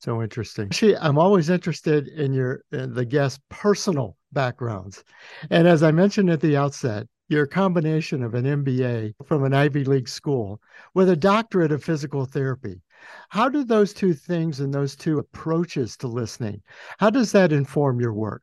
So 0.00 0.22
interesting. 0.22 0.66
Actually, 0.66 0.96
I'm 0.96 1.18
always 1.18 1.50
interested 1.50 2.08
in 2.08 2.32
your 2.32 2.62
in 2.72 2.94
the 2.94 3.04
guest 3.04 3.40
personal 3.50 4.16
backgrounds. 4.32 5.04
And 5.50 5.68
as 5.68 5.82
I 5.82 5.90
mentioned 5.90 6.30
at 6.30 6.40
the 6.40 6.56
outset, 6.56 7.06
your 7.28 7.46
combination 7.46 8.22
of 8.22 8.34
an 8.34 8.44
MBA 8.44 9.12
from 9.26 9.44
an 9.44 9.52
Ivy 9.52 9.84
League 9.84 10.08
school 10.08 10.60
with 10.94 11.10
a 11.10 11.16
doctorate 11.16 11.70
of 11.70 11.84
physical 11.84 12.24
therapy 12.24 12.80
how 13.28 13.48
do 13.48 13.64
those 13.64 13.92
two 13.92 14.14
things 14.14 14.60
and 14.60 14.72
those 14.72 14.96
two 14.96 15.18
approaches 15.18 15.96
to 15.98 16.08
listening, 16.08 16.62
how 16.98 17.10
does 17.10 17.32
that 17.32 17.52
inform 17.52 18.00
your 18.00 18.12
work? 18.12 18.42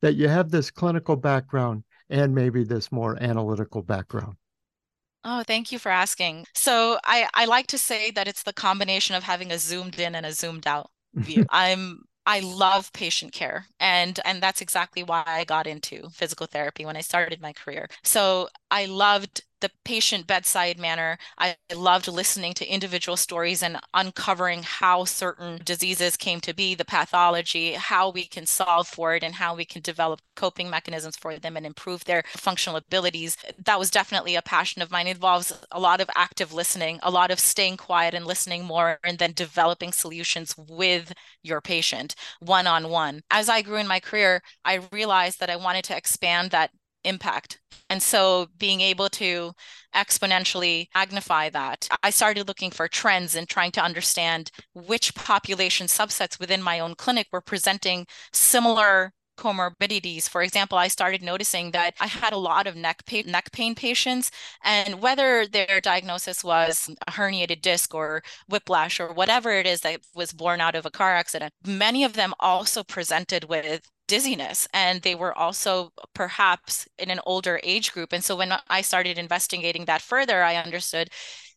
That 0.00 0.16
you 0.16 0.28
have 0.28 0.50
this 0.50 0.70
clinical 0.70 1.16
background 1.16 1.84
and 2.10 2.34
maybe 2.34 2.64
this 2.64 2.92
more 2.92 3.16
analytical 3.22 3.82
background? 3.82 4.36
Oh, 5.24 5.42
thank 5.42 5.72
you 5.72 5.78
for 5.78 5.90
asking. 5.90 6.46
So 6.54 6.98
I, 7.04 7.28
I 7.34 7.44
like 7.44 7.66
to 7.68 7.78
say 7.78 8.10
that 8.12 8.28
it's 8.28 8.42
the 8.44 8.52
combination 8.52 9.14
of 9.16 9.24
having 9.24 9.50
a 9.52 9.58
zoomed 9.58 9.98
in 9.98 10.14
and 10.14 10.24
a 10.24 10.32
zoomed 10.32 10.66
out 10.66 10.90
view. 11.14 11.44
I'm 11.50 12.02
I 12.26 12.40
love 12.40 12.92
patient 12.92 13.32
care 13.32 13.66
and 13.80 14.20
and 14.24 14.42
that's 14.42 14.60
exactly 14.60 15.02
why 15.02 15.22
I 15.26 15.44
got 15.44 15.66
into 15.66 16.10
physical 16.10 16.46
therapy 16.46 16.84
when 16.84 16.96
I 16.96 17.00
started 17.00 17.40
my 17.40 17.52
career. 17.52 17.88
So 18.04 18.48
I 18.70 18.84
loved 18.86 19.42
the 19.60 19.70
patient 19.84 20.26
bedside 20.26 20.78
manner. 20.78 21.18
I 21.38 21.56
loved 21.74 22.08
listening 22.08 22.54
to 22.54 22.66
individual 22.66 23.16
stories 23.16 23.62
and 23.62 23.78
uncovering 23.94 24.62
how 24.62 25.04
certain 25.04 25.60
diseases 25.64 26.16
came 26.16 26.40
to 26.42 26.54
be, 26.54 26.74
the 26.74 26.84
pathology, 26.84 27.72
how 27.72 28.10
we 28.10 28.24
can 28.26 28.46
solve 28.46 28.88
for 28.88 29.14
it, 29.14 29.22
and 29.24 29.34
how 29.34 29.54
we 29.54 29.64
can 29.64 29.82
develop 29.82 30.20
coping 30.36 30.70
mechanisms 30.70 31.16
for 31.16 31.36
them 31.36 31.56
and 31.56 31.66
improve 31.66 32.04
their 32.04 32.22
functional 32.28 32.76
abilities. 32.76 33.36
That 33.64 33.78
was 33.78 33.90
definitely 33.90 34.36
a 34.36 34.42
passion 34.42 34.82
of 34.82 34.90
mine. 34.90 35.06
It 35.06 35.16
involves 35.16 35.52
a 35.70 35.80
lot 35.80 36.00
of 36.00 36.10
active 36.14 36.52
listening, 36.52 37.00
a 37.02 37.10
lot 37.10 37.30
of 37.30 37.40
staying 37.40 37.76
quiet 37.78 38.14
and 38.14 38.26
listening 38.26 38.64
more, 38.64 38.98
and 39.04 39.18
then 39.18 39.32
developing 39.32 39.92
solutions 39.92 40.54
with 40.56 41.12
your 41.42 41.60
patient 41.60 42.14
one 42.40 42.66
on 42.66 42.88
one. 42.88 43.22
As 43.30 43.48
I 43.48 43.62
grew 43.62 43.76
in 43.76 43.88
my 43.88 44.00
career, 44.00 44.42
I 44.64 44.80
realized 44.92 45.40
that 45.40 45.50
I 45.50 45.56
wanted 45.56 45.84
to 45.84 45.96
expand 45.96 46.50
that 46.50 46.70
impact. 47.08 47.60
And 47.90 48.02
so 48.02 48.48
being 48.58 48.80
able 48.80 49.08
to 49.10 49.52
exponentially 49.94 50.88
magnify 50.94 51.48
that, 51.50 51.88
I 52.02 52.10
started 52.10 52.46
looking 52.46 52.70
for 52.70 52.86
trends 52.86 53.34
and 53.34 53.48
trying 53.48 53.72
to 53.72 53.82
understand 53.82 54.50
which 54.74 55.14
population 55.14 55.86
subsets 55.86 56.38
within 56.38 56.62
my 56.62 56.80
own 56.80 56.94
clinic 56.94 57.28
were 57.32 57.40
presenting 57.40 58.06
similar 58.32 59.12
comorbidities. 59.38 60.28
For 60.28 60.42
example, 60.42 60.76
I 60.76 60.88
started 60.88 61.22
noticing 61.22 61.70
that 61.70 61.94
I 62.00 62.06
had 62.06 62.32
a 62.32 62.36
lot 62.36 62.66
of 62.66 62.76
neck 62.76 63.06
pain, 63.06 63.24
neck 63.26 63.52
pain 63.52 63.74
patients, 63.74 64.30
and 64.64 65.00
whether 65.00 65.46
their 65.46 65.80
diagnosis 65.80 66.44
was 66.44 66.90
a 67.06 67.12
herniated 67.12 67.62
disc 67.62 67.94
or 67.94 68.22
whiplash 68.48 69.00
or 69.00 69.12
whatever 69.12 69.52
it 69.52 69.66
is 69.66 69.80
that 69.82 70.00
was 70.14 70.32
born 70.32 70.60
out 70.60 70.74
of 70.74 70.84
a 70.84 70.90
car 70.90 71.14
accident, 71.14 71.52
many 71.64 72.04
of 72.04 72.14
them 72.14 72.34
also 72.40 72.82
presented 72.82 73.44
with 73.44 73.88
dizziness 74.08 74.66
and 74.74 75.02
they 75.02 75.14
were 75.14 75.36
also 75.38 75.92
perhaps 76.14 76.88
in 76.98 77.10
an 77.10 77.20
older 77.26 77.60
age 77.62 77.92
group 77.92 78.12
and 78.12 78.24
so 78.24 78.34
when 78.34 78.52
i 78.68 78.80
started 78.80 79.18
investigating 79.18 79.84
that 79.84 80.02
further 80.02 80.42
i 80.42 80.56
understood 80.56 81.08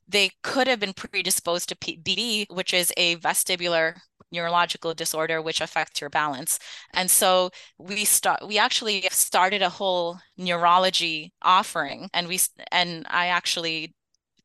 they 0.08 0.32
could 0.44 0.68
have 0.68 0.80
been 0.80 0.94
predisposed 0.94 1.70
to 1.70 1.76
BD, 1.76 2.46
which 2.50 2.74
is 2.74 2.94
a 2.98 3.16
vestibular 3.18 3.96
neurological 4.32 4.94
disorder 4.94 5.42
which 5.42 5.62
affects 5.62 6.00
your 6.00 6.10
balance. 6.10 6.60
And 6.94 7.10
so 7.12 7.52
we 7.78 8.06
start 8.06 8.48
we 8.48 8.58
actually 8.58 9.08
started 9.12 9.62
a 9.62 9.70
whole 9.70 10.20
neurology 10.38 11.34
offering 11.42 12.10
and 12.14 12.28
we 12.28 12.40
and 12.72 13.06
I 13.10 13.28
actually 13.28 13.94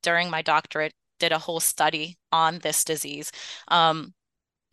during 0.03 0.31
my 0.31 0.43
doctorate 0.43 0.93
did 1.19 1.33
a 1.33 1.39
whole 1.39 1.61
study 1.61 2.19
on 2.33 2.59
this 2.61 2.85
disease. 2.85 3.31
Um, 3.69 4.15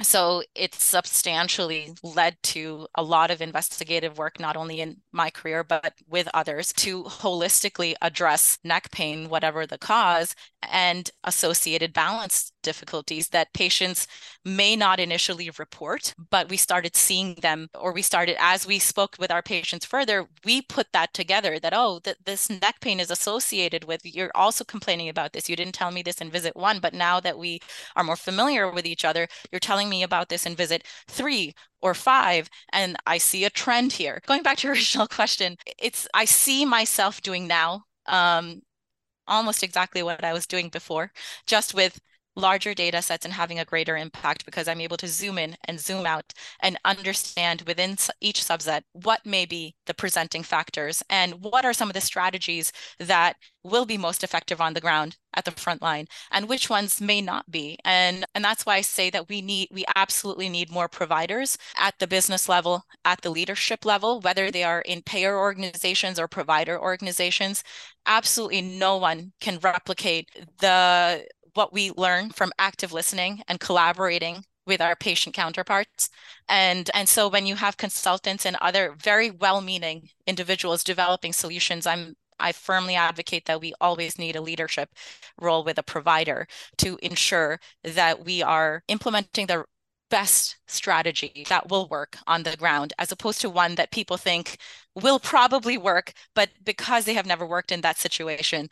so 0.01 0.43
it 0.55 0.73
substantially 0.75 1.93
led 2.03 2.35
to 2.43 2.87
a 2.95 3.03
lot 3.03 3.31
of 3.31 3.41
investigative 3.41 4.17
work 4.17 4.39
not 4.39 4.57
only 4.57 4.81
in 4.81 4.97
my 5.11 5.29
career 5.29 5.63
but 5.63 5.93
with 6.07 6.27
others 6.33 6.73
to 6.73 7.03
holistically 7.03 7.93
address 8.01 8.57
neck 8.63 8.91
pain 8.91 9.29
whatever 9.29 9.65
the 9.67 9.77
cause 9.77 10.35
and 10.71 11.11
associated 11.25 11.93
balance 11.93 12.52
difficulties 12.63 13.29
that 13.29 13.53
patients 13.53 14.07
may 14.45 14.75
not 14.75 14.99
initially 14.99 15.49
report 15.59 16.13
but 16.29 16.49
we 16.49 16.57
started 16.57 16.95
seeing 16.95 17.35
them 17.35 17.69
or 17.79 17.93
we 17.93 18.01
started 18.01 18.35
as 18.39 18.65
we 18.65 18.79
spoke 18.79 19.15
with 19.19 19.31
our 19.31 19.41
patients 19.41 19.85
further 19.85 20.27
we 20.45 20.61
put 20.61 20.87
that 20.93 21.13
together 21.13 21.59
that 21.59 21.73
oh 21.75 21.99
that 22.03 22.17
this 22.25 22.49
neck 22.49 22.75
pain 22.81 22.99
is 22.99 23.11
associated 23.11 23.83
with 23.85 24.01
you're 24.03 24.31
also 24.35 24.63
complaining 24.63 25.09
about 25.09 25.33
this. 25.33 25.49
You 25.49 25.55
didn't 25.55 25.75
tell 25.75 25.91
me 25.91 26.01
this 26.01 26.21
in 26.21 26.29
visit 26.29 26.55
1 26.55 26.79
but 26.79 26.93
now 26.93 27.19
that 27.19 27.37
we 27.37 27.59
are 27.95 28.03
more 28.03 28.15
familiar 28.15 28.71
with 28.71 28.85
each 28.85 29.05
other 29.05 29.27
you're 29.51 29.59
telling 29.59 29.89
me 29.89 30.03
about 30.03 30.29
this 30.29 30.45
in 30.45 30.55
visit 30.55 30.83
3 31.07 31.53
or 31.81 31.93
five 31.93 32.49
and 32.71 32.95
i 33.05 33.17
see 33.17 33.43
a 33.45 33.49
trend 33.49 33.93
here. 33.93 34.21
Going 34.25 34.43
back 34.43 34.57
to 34.57 34.67
your 34.67 34.73
original 34.77 35.07
question 35.07 35.57
it's 35.77 36.07
i 36.13 36.25
see 36.25 36.65
myself 36.65 37.21
doing 37.21 37.47
now 37.47 37.83
um, 38.07 38.61
almost 39.27 39.63
exactly 39.63 40.03
what 40.03 40.23
I 40.23 40.33
was 40.33 40.47
doing 40.47 40.69
before, 40.69 41.11
just 41.47 41.73
with 41.73 41.99
larger 42.35 42.73
data 42.73 43.01
sets 43.01 43.25
and 43.25 43.33
having 43.33 43.59
a 43.59 43.65
greater 43.65 43.97
impact 43.97 44.45
because 44.45 44.67
I'm 44.67 44.81
able 44.81 44.97
to 44.97 45.07
zoom 45.07 45.37
in 45.37 45.55
and 45.65 45.79
zoom 45.79 46.05
out 46.05 46.33
and 46.61 46.77
understand 46.85 47.63
within 47.67 47.95
each 48.21 48.41
subset 48.43 48.81
what 48.93 49.25
may 49.25 49.45
be 49.45 49.75
the 49.85 49.93
presenting 49.93 50.43
factors 50.43 51.03
and 51.09 51.35
what 51.43 51.65
are 51.65 51.73
some 51.73 51.89
of 51.89 51.93
the 51.93 52.01
strategies 52.01 52.71
that 52.99 53.35
will 53.63 53.85
be 53.85 53.97
most 53.97 54.23
effective 54.23 54.59
on 54.59 54.73
the 54.73 54.81
ground 54.81 55.17
at 55.35 55.45
the 55.45 55.51
front 55.51 55.81
line 55.81 56.05
and 56.31 56.49
which 56.49 56.69
ones 56.69 56.99
may 56.99 57.21
not 57.21 57.49
be. 57.49 57.77
And 57.85 58.25
and 58.35 58.43
that's 58.43 58.65
why 58.65 58.75
I 58.75 58.81
say 58.81 59.09
that 59.11 59.29
we 59.29 59.41
need 59.41 59.69
we 59.71 59.85
absolutely 59.95 60.49
need 60.49 60.71
more 60.71 60.87
providers 60.89 61.57
at 61.77 61.95
the 61.99 62.07
business 62.07 62.49
level 62.49 62.83
at 63.05 63.21
the 63.21 63.29
leadership 63.29 63.85
level 63.85 64.19
whether 64.21 64.51
they 64.51 64.63
are 64.63 64.81
in 64.81 65.01
payer 65.01 65.37
organizations 65.37 66.19
or 66.19 66.27
provider 66.27 66.79
organizations. 66.79 67.63
Absolutely 68.05 68.61
no 68.61 68.97
one 68.97 69.31
can 69.39 69.59
replicate 69.59 70.29
the 70.59 71.25
what 71.53 71.73
we 71.73 71.91
learn 71.91 72.29
from 72.31 72.51
active 72.59 72.93
listening 72.93 73.41
and 73.47 73.59
collaborating 73.59 74.43
with 74.65 74.81
our 74.81 74.95
patient 74.95 75.35
counterparts. 75.35 76.09
And 76.49 76.89
and 76.93 77.07
so 77.09 77.27
when 77.27 77.45
you 77.45 77.55
have 77.55 77.77
consultants 77.77 78.45
and 78.45 78.55
other 78.61 78.95
very 78.97 79.31
well-meaning 79.31 80.09
individuals 80.27 80.83
developing 80.83 81.33
solutions 81.33 81.85
i'm 81.85 82.15
I 82.39 82.51
firmly 82.51 82.95
advocate 82.95 83.45
that 83.45 83.61
we 83.61 83.73
always 83.79 84.17
need 84.19 84.35
a 84.35 84.41
leadership 84.41 84.89
role 85.39 85.63
with 85.63 85.77
a 85.77 85.83
provider 85.83 86.47
to 86.79 86.97
ensure 87.01 87.59
that 87.83 88.25
we 88.25 88.41
are 88.41 88.83
implementing 88.87 89.47
the 89.47 89.65
best 90.09 90.57
strategy 90.67 91.45
that 91.49 91.69
will 91.69 91.87
work 91.87 92.17
on 92.27 92.43
the 92.43 92.55
ground 92.57 92.93
as 92.99 93.11
opposed 93.11 93.41
to 93.41 93.49
one 93.49 93.75
that 93.75 93.91
people 93.91 94.17
think 94.17 94.57
will 94.93 95.19
probably 95.19 95.75
work 95.77 96.13
but 96.35 96.49
because 96.63 97.05
they 97.05 97.15
have 97.15 97.25
never 97.25 97.47
worked 97.47 97.71
in 97.71 97.81
that 97.81 97.97
situation 97.97 98.69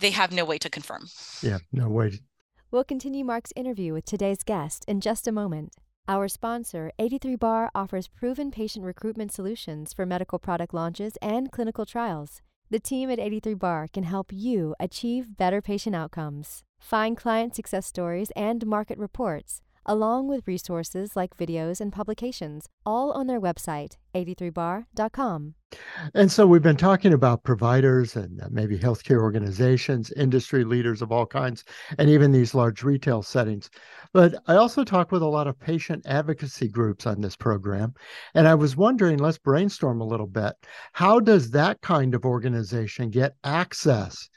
they 0.00 0.10
have 0.10 0.32
no 0.32 0.44
way 0.44 0.58
to 0.58 0.70
confirm. 0.70 1.06
Yeah, 1.42 1.58
no 1.72 1.88
way. 1.88 2.20
We'll 2.70 2.84
continue 2.84 3.24
Mark's 3.24 3.52
interview 3.56 3.92
with 3.92 4.04
today's 4.04 4.42
guest 4.44 4.84
in 4.86 5.00
just 5.00 5.26
a 5.26 5.32
moment. 5.32 5.74
Our 6.06 6.28
sponsor, 6.28 6.92
83Bar, 6.98 7.68
offers 7.74 8.08
proven 8.08 8.50
patient 8.50 8.84
recruitment 8.84 9.32
solutions 9.32 9.92
for 9.92 10.06
medical 10.06 10.38
product 10.38 10.72
launches 10.72 11.16
and 11.20 11.50
clinical 11.52 11.84
trials. 11.84 12.42
The 12.70 12.78
team 12.80 13.10
at 13.10 13.18
83Bar 13.18 13.92
can 13.92 14.04
help 14.04 14.30
you 14.30 14.74
achieve 14.78 15.36
better 15.36 15.62
patient 15.62 15.96
outcomes. 15.96 16.62
Find 16.78 17.16
client 17.16 17.54
success 17.54 17.86
stories 17.86 18.30
and 18.36 18.66
market 18.66 18.98
reports 18.98 19.62
along 19.88 20.28
with 20.28 20.46
resources 20.46 21.16
like 21.16 21.36
videos 21.36 21.80
and 21.80 21.90
publications, 21.92 22.68
all 22.84 23.10
on 23.12 23.26
their 23.26 23.40
website, 23.40 23.96
83bar.com. 24.14 25.54
And 26.14 26.30
so 26.30 26.46
we've 26.46 26.62
been 26.62 26.76
talking 26.76 27.12
about 27.12 27.42
providers 27.42 28.16
and 28.16 28.40
uh, 28.40 28.48
maybe 28.50 28.78
healthcare 28.78 29.20
organizations, 29.20 30.12
industry 30.12 30.64
leaders 30.64 31.02
of 31.02 31.10
all 31.10 31.26
kinds, 31.26 31.64
and 31.98 32.08
even 32.08 32.32
these 32.32 32.54
large 32.54 32.82
retail 32.82 33.22
settings. 33.22 33.68
But 34.12 34.34
I 34.46 34.56
also 34.56 34.84
talk 34.84 35.10
with 35.10 35.22
a 35.22 35.26
lot 35.26 35.46
of 35.46 35.58
patient 35.58 36.04
advocacy 36.06 36.68
groups 36.68 37.06
on 37.06 37.20
this 37.20 37.36
program. 37.36 37.94
And 38.34 38.46
I 38.46 38.54
was 38.54 38.76
wondering, 38.76 39.18
let's 39.18 39.38
brainstorm 39.38 40.00
a 40.00 40.06
little 40.06 40.26
bit. 40.26 40.54
How 40.92 41.20
does 41.20 41.50
that 41.50 41.80
kind 41.80 42.14
of 42.14 42.24
organization 42.24 43.10
get 43.10 43.34
access 43.44 44.28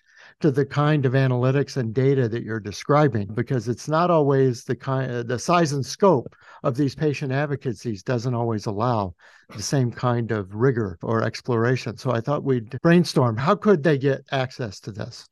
to 0.42 0.52
the 0.52 0.66
kind 0.66 1.06
of 1.06 1.14
analytics 1.14 1.78
and 1.78 1.94
data 1.94 2.28
that 2.28 2.44
you're 2.44 2.60
describing 2.60 3.28
because 3.34 3.68
it's 3.68 3.88
not 3.88 4.12
always 4.12 4.64
the 4.64 4.76
kind 4.76 5.12
uh, 5.12 5.24
the 5.24 5.40
size 5.40 5.74
and 5.74 5.86
scope 5.86 6.36
of 6.64 6.76
these 6.76 6.96
patient 6.96 7.32
advocacies 7.32 8.04
doesn't 8.04 8.34
always 8.34 8.66
allow 8.66 9.14
the 9.56 9.62
same 9.62 9.92
kind 9.92 10.32
of 10.32 10.54
rigor 10.54 10.98
or 11.02 11.24
exploration. 11.24 11.98
So 11.98 12.12
i 12.12 12.22
thought 12.22 12.44
we'd 12.44 12.80
brainstorm. 12.82 13.38
How 13.38 13.56
could 13.56 13.84
they 13.84 13.98
get 13.98 14.22
access 14.32 14.80
to 14.82 14.92
this? 14.92 15.28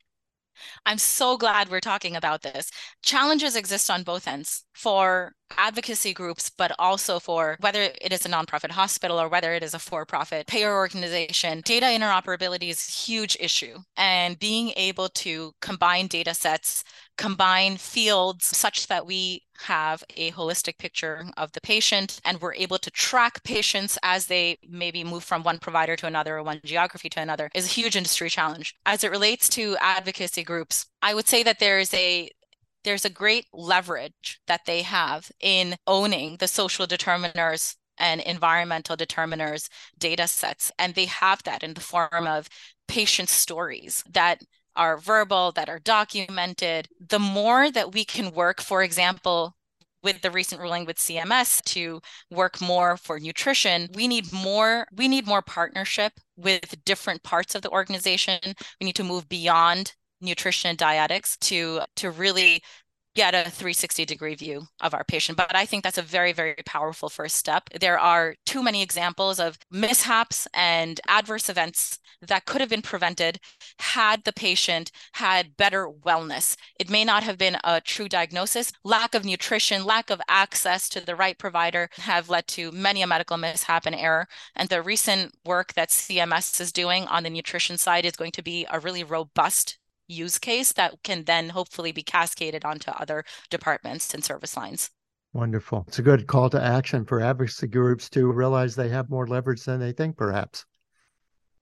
I'm 0.85 0.97
so 0.97 1.37
glad 1.37 1.69
we're 1.69 1.79
talking 1.79 2.15
about 2.15 2.41
this. 2.41 2.69
Challenges 3.01 3.55
exist 3.55 3.89
on 3.89 4.03
both 4.03 4.27
ends 4.27 4.65
for 4.73 5.33
advocacy 5.57 6.13
groups, 6.13 6.49
but 6.49 6.71
also 6.79 7.19
for 7.19 7.57
whether 7.59 7.81
it 7.81 8.11
is 8.11 8.25
a 8.25 8.29
nonprofit 8.29 8.71
hospital 8.71 9.19
or 9.19 9.29
whether 9.29 9.53
it 9.53 9.63
is 9.63 9.73
a 9.73 9.79
for 9.79 10.05
profit 10.05 10.47
payer 10.47 10.75
organization. 10.75 11.61
Data 11.65 11.87
interoperability 11.87 12.69
is 12.69 12.87
a 12.87 12.91
huge 12.91 13.37
issue. 13.39 13.77
And 13.97 14.39
being 14.39 14.73
able 14.75 15.09
to 15.09 15.53
combine 15.61 16.07
data 16.07 16.33
sets, 16.33 16.83
combine 17.17 17.77
fields 17.77 18.45
such 18.45 18.87
that 18.87 19.05
we 19.05 19.43
have 19.63 20.03
a 20.15 20.31
holistic 20.31 20.77
picture 20.77 21.25
of 21.37 21.51
the 21.51 21.61
patient 21.61 22.19
and 22.23 22.39
we're 22.39 22.53
able 22.53 22.77
to 22.77 22.89
track 22.91 23.43
patients 23.43 23.97
as 24.03 24.27
they 24.27 24.57
maybe 24.67 25.03
move 25.03 25.23
from 25.23 25.43
one 25.43 25.59
provider 25.59 25.95
to 25.97 26.07
another 26.07 26.37
or 26.37 26.43
one 26.43 26.61
geography 26.63 27.09
to 27.09 27.19
another 27.19 27.49
is 27.53 27.65
a 27.65 27.69
huge 27.69 27.95
industry 27.95 28.29
challenge. 28.29 28.75
As 28.85 29.03
it 29.03 29.11
relates 29.11 29.49
to 29.49 29.75
advocacy 29.81 30.43
groups, 30.43 30.85
I 31.01 31.13
would 31.13 31.27
say 31.27 31.43
that 31.43 31.59
there 31.59 31.79
is 31.79 31.93
a 31.93 32.29
there's 32.83 33.05
a 33.05 33.09
great 33.09 33.45
leverage 33.53 34.39
that 34.47 34.61
they 34.65 34.81
have 34.83 35.31
in 35.39 35.75
owning 35.87 36.37
the 36.37 36.47
social 36.47 36.87
determiners 36.87 37.75
and 37.97 38.21
environmental 38.21 38.95
determiners 38.95 39.69
data 39.97 40.27
sets. 40.27 40.71
And 40.79 40.95
they 40.95 41.05
have 41.05 41.43
that 41.43 41.63
in 41.63 41.73
the 41.73 41.81
form 41.81 42.27
of 42.27 42.49
patient 42.87 43.29
stories 43.29 44.03
that 44.09 44.41
are 44.75 44.97
verbal, 44.97 45.51
that 45.53 45.69
are 45.69 45.79
documented. 45.79 46.87
The 47.09 47.19
more 47.19 47.69
that 47.71 47.93
we 47.93 48.05
can 48.05 48.31
work, 48.31 48.61
for 48.61 48.81
example, 48.81 49.55
with 50.01 50.21
the 50.21 50.31
recent 50.31 50.61
ruling 50.61 50.85
with 50.85 50.97
CMS 50.97 51.61
to 51.65 51.99
work 52.31 52.61
more 52.61 52.95
for 52.95 53.19
nutrition, 53.19 53.89
we 53.93 54.07
need 54.07 54.31
more 54.31 54.87
we 54.93 55.09
need 55.09 55.27
more 55.27 55.41
partnership 55.41 56.13
with 56.37 56.83
different 56.85 57.21
parts 57.23 57.53
of 57.53 57.61
the 57.61 57.69
organization. 57.69 58.39
We 58.79 58.85
need 58.85 58.95
to 58.95 59.03
move 59.03 59.27
beyond 59.27 59.93
nutrition 60.21 60.69
and 60.69 60.77
dietics 60.77 61.37
to 61.39 61.81
to 61.95 62.11
really 62.11 62.61
get 63.15 63.33
a 63.33 63.49
360 63.49 64.05
degree 64.05 64.35
view 64.35 64.67
of 64.81 64.93
our 64.93 65.03
patient. 65.03 65.37
But 65.37 65.55
I 65.55 65.65
think 65.65 65.83
that's 65.83 65.97
a 65.97 66.03
very, 66.03 66.31
very 66.31 66.55
powerful 66.65 67.09
first 67.09 67.35
step. 67.35 67.69
There 67.79 67.99
are 67.99 68.35
too 68.45 68.63
many 68.63 68.81
examples 68.81 69.39
of 69.39 69.57
mishaps 69.71 70.47
and 70.53 71.01
adverse 71.07 71.49
events 71.49 71.99
that 72.21 72.45
could 72.45 72.61
have 72.61 72.69
been 72.69 72.81
prevented 72.81 73.39
had 73.79 74.23
the 74.23 74.33
patient 74.33 74.91
had 75.13 75.57
better 75.57 75.89
wellness. 75.89 76.55
It 76.79 76.89
may 76.89 77.03
not 77.03 77.23
have 77.23 77.37
been 77.37 77.57
a 77.63 77.81
true 77.81 78.07
diagnosis. 78.07 78.71
Lack 78.83 79.15
of 79.15 79.25
nutrition, 79.25 79.85
lack 79.85 80.09
of 80.09 80.21
access 80.27 80.87
to 80.89 81.05
the 81.05 81.15
right 81.15 81.37
provider 81.37 81.89
have 81.97 82.29
led 82.29 82.47
to 82.47 82.71
many 82.71 83.01
a 83.01 83.07
medical 83.07 83.37
mishap 83.37 83.85
and 83.85 83.95
error. 83.95 84.27
And 84.55 84.69
the 84.69 84.81
recent 84.81 85.33
work 85.45 85.73
that 85.73 85.89
CMS 85.89 86.61
is 86.61 86.71
doing 86.71 87.05
on 87.07 87.23
the 87.23 87.29
nutrition 87.29 87.77
side 87.77 88.05
is 88.05 88.15
going 88.15 88.31
to 88.33 88.41
be 88.41 88.65
a 88.69 88.79
really 88.79 89.03
robust 89.03 89.77
use 90.09 90.37
case 90.39 90.73
that 90.73 91.01
can 91.03 91.23
then 91.23 91.49
hopefully 91.49 91.91
be 91.91 92.03
cascaded 92.03 92.65
onto 92.65 92.91
other 92.91 93.23
departments 93.49 94.13
and 94.13 94.23
service 94.23 94.57
lines. 94.57 94.89
Wonderful. 95.33 95.85
It's 95.87 95.99
a 95.99 96.03
good 96.03 96.25
call 96.25 96.49
to 96.49 96.61
action 96.61 97.05
for 97.05 97.21
advocacy 97.21 97.67
groups 97.67 98.09
to 98.11 98.31
realize 98.31 98.75
they 98.75 98.89
have 98.89 99.09
more 99.09 99.27
leverage 99.27 99.63
than 99.63 99.79
they 99.79 99.91
think, 99.91 100.17
perhaps. 100.17 100.65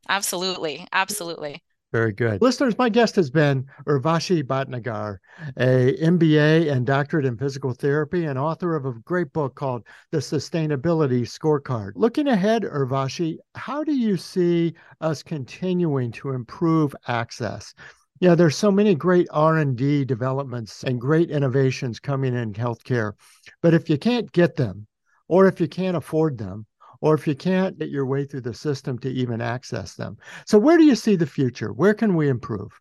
Absolutely. 0.08 0.88
Absolutely. 0.94 1.62
Very 1.94 2.12
good. 2.12 2.42
Listeners, 2.42 2.78
my 2.78 2.90
guest 2.90 3.16
has 3.16 3.30
been 3.30 3.66
Urvashi 3.88 4.44
Bhatnagar, 4.44 5.18
a 5.58 5.96
MBA 6.02 6.70
and 6.70 6.86
doctorate 6.86 7.26
in 7.26 7.38
physical 7.38 7.74
therapy 7.74 8.26
and 8.26 8.38
author 8.38 8.76
of 8.76 8.86
a 8.86 8.92
great 9.06 9.32
book 9.32 9.56
called 9.56 9.88
The 10.12 10.18
Sustainability 10.18 11.22
Scorecard. 11.22 11.94
Looking 11.96 12.28
ahead, 12.28 12.64
Urvashi, 12.64 13.38
how 13.56 13.86
do 13.86 13.94
you 13.94 14.18
see 14.18 14.76
us 15.00 15.24
continuing 15.24 16.12
to 16.12 16.32
improve 16.32 16.94
access 17.08 17.74
yeah, 18.20 18.36
there's 18.36 18.56
so 18.56 18.72
many 18.72 18.96
great 18.96 19.28
R&D 19.32 20.06
developments 20.06 20.84
and 20.84 21.00
great 21.00 21.30
innovations 21.30 22.00
coming 22.00 22.36
in 22.36 22.54
healthcare. 22.54 23.14
But 23.62 23.74
if 23.74 23.90
you 23.90 23.98
can't 23.98 24.32
get 24.32 24.56
them, 24.56 24.88
or 25.28 25.48
if 25.48 25.60
you 25.60 25.68
can't 25.68 25.98
afford 25.98 26.38
them, 26.38 26.66
or 27.02 27.14
if 27.14 27.28
you 27.28 27.36
can't 27.36 27.78
get 27.78 27.90
your 27.90 28.06
way 28.06 28.26
through 28.26 28.42
the 28.42 28.54
system 28.54 28.98
to 29.00 29.10
even 29.10 29.42
access 29.42 29.94
them. 29.94 30.18
So 30.46 30.58
where 30.58 30.78
do 30.78 30.84
you 30.84 30.96
see 30.96 31.16
the 31.16 31.28
future? 31.28 31.72
Where 31.72 31.94
can 31.94 32.16
we 32.16 32.28
improve? 32.28 32.72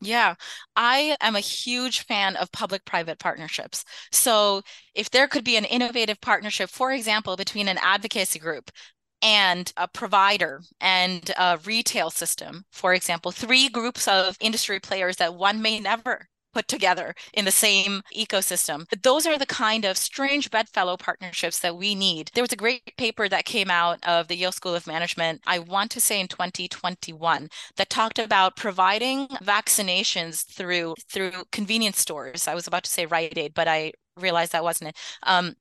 Yeah, 0.00 0.34
I 0.76 1.16
am 1.20 1.34
a 1.34 1.40
huge 1.40 2.04
fan 2.04 2.36
of 2.36 2.52
public 2.52 2.84
private 2.84 3.18
partnerships. 3.18 3.84
So, 4.12 4.62
if 4.94 5.08
there 5.08 5.28
could 5.28 5.44
be 5.44 5.56
an 5.56 5.64
innovative 5.64 6.20
partnership, 6.20 6.68
for 6.68 6.92
example, 6.92 7.36
between 7.36 7.68
an 7.68 7.78
advocacy 7.80 8.38
group 8.38 8.70
and 9.24 9.72
a 9.76 9.88
provider 9.88 10.60
and 10.80 11.30
a 11.38 11.58
retail 11.64 12.10
system, 12.10 12.66
for 12.70 12.94
example, 12.94 13.32
three 13.32 13.68
groups 13.68 14.06
of 14.06 14.36
industry 14.38 14.78
players 14.78 15.16
that 15.16 15.34
one 15.34 15.62
may 15.62 15.80
never 15.80 16.28
put 16.52 16.68
together 16.68 17.14
in 17.32 17.44
the 17.44 17.50
same 17.50 18.02
ecosystem. 18.16 18.86
Those 19.02 19.26
are 19.26 19.36
the 19.38 19.46
kind 19.46 19.84
of 19.84 19.96
strange 19.96 20.50
bedfellow 20.50 20.96
partnerships 20.96 21.58
that 21.60 21.76
we 21.76 21.94
need. 21.94 22.30
There 22.34 22.44
was 22.44 22.52
a 22.52 22.56
great 22.56 22.96
paper 22.96 23.28
that 23.28 23.44
came 23.44 23.70
out 23.70 23.98
of 24.06 24.28
the 24.28 24.36
Yale 24.36 24.52
School 24.52 24.74
of 24.74 24.86
Management, 24.86 25.40
I 25.46 25.58
want 25.58 25.90
to 25.92 26.00
say 26.00 26.20
in 26.20 26.28
2021, 26.28 27.48
that 27.76 27.90
talked 27.90 28.18
about 28.18 28.56
providing 28.56 29.26
vaccinations 29.42 30.46
through 30.46 30.94
through 31.10 31.32
convenience 31.50 31.98
stores. 31.98 32.46
I 32.46 32.54
was 32.54 32.66
about 32.68 32.84
to 32.84 32.90
say 32.90 33.06
Rite 33.06 33.36
Aid, 33.36 33.54
but 33.54 33.66
I 33.66 33.92
realized 34.16 34.52
that 34.52 34.62
wasn't 34.62 34.90
it. 34.90 34.96
Um, 35.24 35.54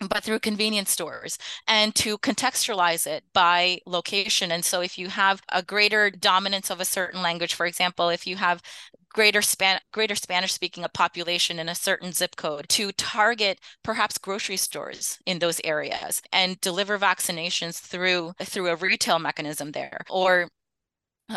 but 0.00 0.22
through 0.22 0.38
convenience 0.38 0.90
stores 0.90 1.38
and 1.66 1.94
to 1.96 2.18
contextualize 2.18 3.06
it 3.06 3.24
by 3.32 3.80
location. 3.86 4.52
And 4.52 4.64
so 4.64 4.80
if 4.80 4.96
you 4.96 5.08
have 5.08 5.42
a 5.50 5.62
greater 5.62 6.10
dominance 6.10 6.70
of 6.70 6.80
a 6.80 6.84
certain 6.84 7.20
language, 7.20 7.54
for 7.54 7.66
example, 7.66 8.08
if 8.08 8.26
you 8.26 8.36
have 8.36 8.62
greater 9.10 9.42
span 9.42 9.80
greater 9.92 10.14
spanish 10.14 10.52
speaking 10.52 10.84
a 10.84 10.88
population 10.88 11.58
in 11.58 11.68
a 11.68 11.74
certain 11.74 12.12
zip 12.12 12.36
code 12.36 12.68
to 12.68 12.92
target 12.92 13.58
perhaps 13.82 14.18
grocery 14.18 14.56
stores 14.56 15.18
in 15.26 15.38
those 15.38 15.60
areas 15.64 16.20
and 16.32 16.60
deliver 16.60 16.98
vaccinations 16.98 17.78
through 17.78 18.32
through 18.42 18.68
a 18.68 18.76
retail 18.76 19.18
mechanism 19.18 19.72
there 19.72 20.02
or 20.10 20.48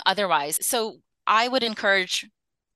otherwise 0.05 0.57
so 0.65 0.97
i 1.27 1.47
would 1.47 1.63
encourage 1.63 2.27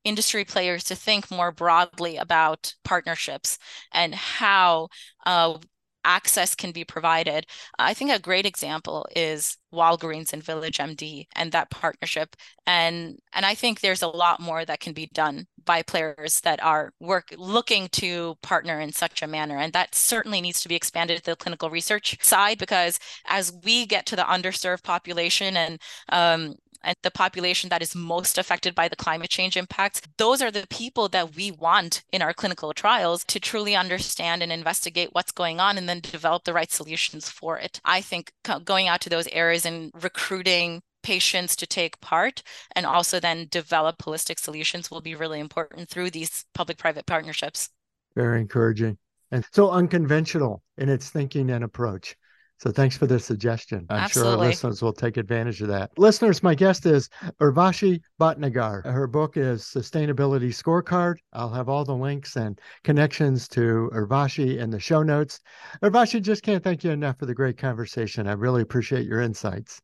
industry 0.04 0.46
players 0.46 0.84
to 0.84 0.96
think 0.96 1.30
more 1.32 1.52
broadly 1.52 2.16
about 2.18 2.74
partnerships 2.84 3.58
and 3.92 4.14
how 4.16 4.88
uh, 5.26 5.58
access 6.06 6.56
can 6.56 6.72
be 6.72 6.86
provided. 6.86 7.48
I 7.80 7.94
think 7.94 8.12
a 8.12 8.20
great 8.20 8.46
example 8.46 9.06
is 9.16 9.58
Walgreens 9.74 10.32
and 10.32 10.44
Village 10.44 10.78
MD 10.78 11.28
and 11.36 11.52
that 11.52 11.70
partnership. 11.70 12.36
And 12.66 13.20
and 13.34 13.46
I 13.46 13.56
think 13.56 13.82
there's 13.82 14.02
a 14.02 14.08
lot 14.08 14.40
more 14.40 14.64
that 14.66 14.80
can 14.80 14.94
be 14.94 15.08
done 15.08 15.48
by 15.66 15.82
players 15.82 16.40
that 16.42 16.64
are 16.64 16.94
work 17.00 17.34
looking 17.38 17.88
to 17.90 18.36
partner 18.42 18.80
in 18.80 18.94
such 18.94 19.22
a 19.22 19.28
manner. 19.28 19.58
And 19.58 19.74
that 19.74 19.96
certainly 19.96 20.42
needs 20.42 20.62
to 20.62 20.70
be 20.70 20.76
expanded 20.76 21.18
to 21.18 21.32
the 21.32 21.36
clinical 21.36 21.70
research 21.70 22.18
side 22.24 22.58
because 22.60 23.00
as 23.26 23.52
we 23.64 23.86
get 23.86 24.06
to 24.08 24.16
the 24.16 24.24
underserved 24.24 24.84
population 24.84 25.58
and 25.58 25.82
um, 26.10 26.56
and 26.86 26.96
the 27.04 27.12
population 27.12 27.70
that 27.70 27.82
is 27.82 27.96
most 27.96 28.38
affected 28.38 28.74
by 28.74 28.88
the 28.88 28.96
climate 28.96 29.30
change 29.30 29.58
impacts, 29.58 30.02
those 30.18 30.42
are 30.42 30.52
the 30.52 30.68
people 30.70 31.10
that 31.10 31.36
we 31.36 31.52
want 31.52 32.04
in 32.14 32.22
our 32.22 32.34
clinical 32.34 32.72
trials 32.74 33.26
to 33.26 33.40
truly 33.40 33.76
understand 33.76 34.42
and 34.42 34.52
investigate 34.52 35.10
what's 35.12 35.32
going 35.32 35.60
on 35.60 35.78
and 35.78 35.90
then 35.90 36.00
develop 36.00 36.44
the 36.44 36.54
right 36.54 36.72
solutions 36.72 37.30
for 37.30 37.58
it. 37.60 37.82
I 37.84 38.00
think 38.00 38.32
going 38.64 38.88
out 38.88 39.02
to 39.02 39.10
those 39.10 39.28
areas 39.28 39.66
and 39.66 39.92
recruiting 40.02 40.82
patients 41.04 41.56
to 41.56 41.68
take 41.68 42.00
part 42.02 42.42
and 42.76 42.86
also 42.86 43.20
then 43.20 43.48
develop 43.52 43.98
holistic 43.98 44.40
solutions 44.40 44.90
will 44.90 45.02
be 45.02 45.16
really 45.16 45.40
important 45.40 45.90
through 45.90 46.12
these 46.12 46.46
public 46.54 46.78
private 46.78 47.06
partnerships. 47.06 47.70
Very 48.16 48.40
encouraging 48.42 48.98
and 49.32 49.46
so 49.52 49.72
unconventional 49.72 50.62
in 50.78 50.90
its 50.90 51.10
thinking 51.10 51.50
and 51.50 51.64
approach. 51.64 52.16
So 52.58 52.72
thanks 52.72 52.96
for 52.96 53.06
the 53.06 53.20
suggestion. 53.20 53.86
I'm 53.90 54.04
Absolutely. 54.04 54.32
sure 54.32 54.40
our 54.40 54.48
listeners 54.48 54.82
will 54.82 54.94
take 54.94 55.18
advantage 55.18 55.62
of 55.62 55.68
that. 55.68 55.92
Listeners, 55.98 56.42
my 56.42 56.56
guest 56.56 56.86
is 56.86 57.10
Urvashi 57.42 58.02
Bhatnagar. 58.20 58.86
Her 58.86 59.08
book 59.08 59.36
is 59.36 59.64
Sustainability 59.64 60.50
Scorecard. 60.50 61.16
I'll 61.34 61.50
have 61.50 61.68
all 61.68 61.84
the 61.84 61.96
links 61.96 62.38
and 62.38 62.60
connections 62.84 63.48
to 63.50 63.90
Urvashi 63.94 64.58
in 64.58 64.70
the 64.70 64.80
show 64.80 65.04
notes. 65.04 65.42
Urvashi, 65.84 66.22
just 66.22 66.44
can't 66.44 66.64
thank 66.64 66.84
you 66.84 66.92
enough 66.92 67.20
for 67.20 67.26
the 67.26 67.36
great 67.36 67.58
conversation. 67.58 68.28
I 68.28 68.34
really 68.34 68.62
appreciate 68.62 69.06
your 69.06 69.20
insights. 69.20 69.82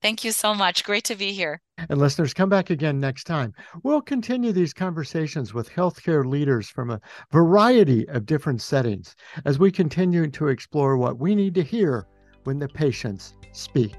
Thank 0.00 0.24
you 0.24 0.32
so 0.32 0.52
much. 0.52 0.82
Great 0.82 1.04
to 1.04 1.14
be 1.14 1.32
here. 1.32 1.60
And 1.88 2.00
listeners, 2.00 2.34
come 2.34 2.48
back 2.48 2.70
again 2.70 2.98
next 2.98 3.22
time. 3.24 3.52
We'll 3.84 4.00
continue 4.00 4.50
these 4.50 4.74
conversations 4.74 5.54
with 5.54 5.70
healthcare 5.70 6.24
leaders 6.24 6.68
from 6.68 6.90
a 6.90 7.00
variety 7.30 8.08
of 8.08 8.26
different 8.26 8.62
settings 8.62 9.14
as 9.44 9.60
we 9.60 9.70
continue 9.70 10.28
to 10.28 10.48
explore 10.48 10.96
what 10.96 11.18
we 11.18 11.36
need 11.36 11.54
to 11.54 11.62
hear 11.62 12.08
when 12.44 12.58
the 12.58 12.68
patients 12.68 13.34
speak. 13.52 13.94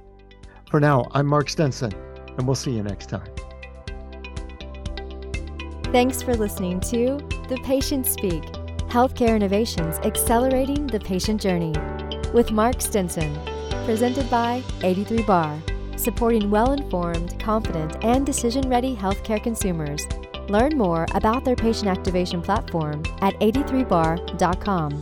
For 0.70 0.80
now, 0.80 1.06
I'm 1.12 1.28
Mark 1.28 1.50
Stinson, 1.50 1.94
and 2.38 2.48
we'll 2.48 2.56
see 2.56 2.72
you 2.72 2.84
next 2.84 3.10
time. 3.10 3.28
Thanks 5.92 6.22
for 6.22 6.36
listening 6.36 6.80
to 6.82 7.18
The 7.50 7.62
Patient 7.64 8.08
Speak 8.08 8.44
Healthcare 8.90 9.36
Innovations 9.36 9.98
Accelerating 10.00 10.88
the 10.88 11.00
Patient 11.00 11.42
Journey 11.42 11.74
with 12.34 12.52
Mark 12.52 12.82
Stinson, 12.82 13.38
presented 13.86 14.30
by 14.30 14.64
83 14.84 15.24
Bar, 15.24 15.60
supporting 15.96 16.50
well 16.50 16.74
informed, 16.74 17.40
confident, 17.40 18.04
and 18.04 18.26
decision 18.26 18.70
ready 18.70 18.96
healthcare 18.96 19.42
consumers. 19.42 20.08
Learn 20.50 20.78
more 20.78 21.06
about 21.14 21.46
their 21.46 21.56
patient 21.56 21.88
activation 21.88 22.42
platform 22.42 23.04
at 23.22 23.34
83bar.com. 23.40 25.00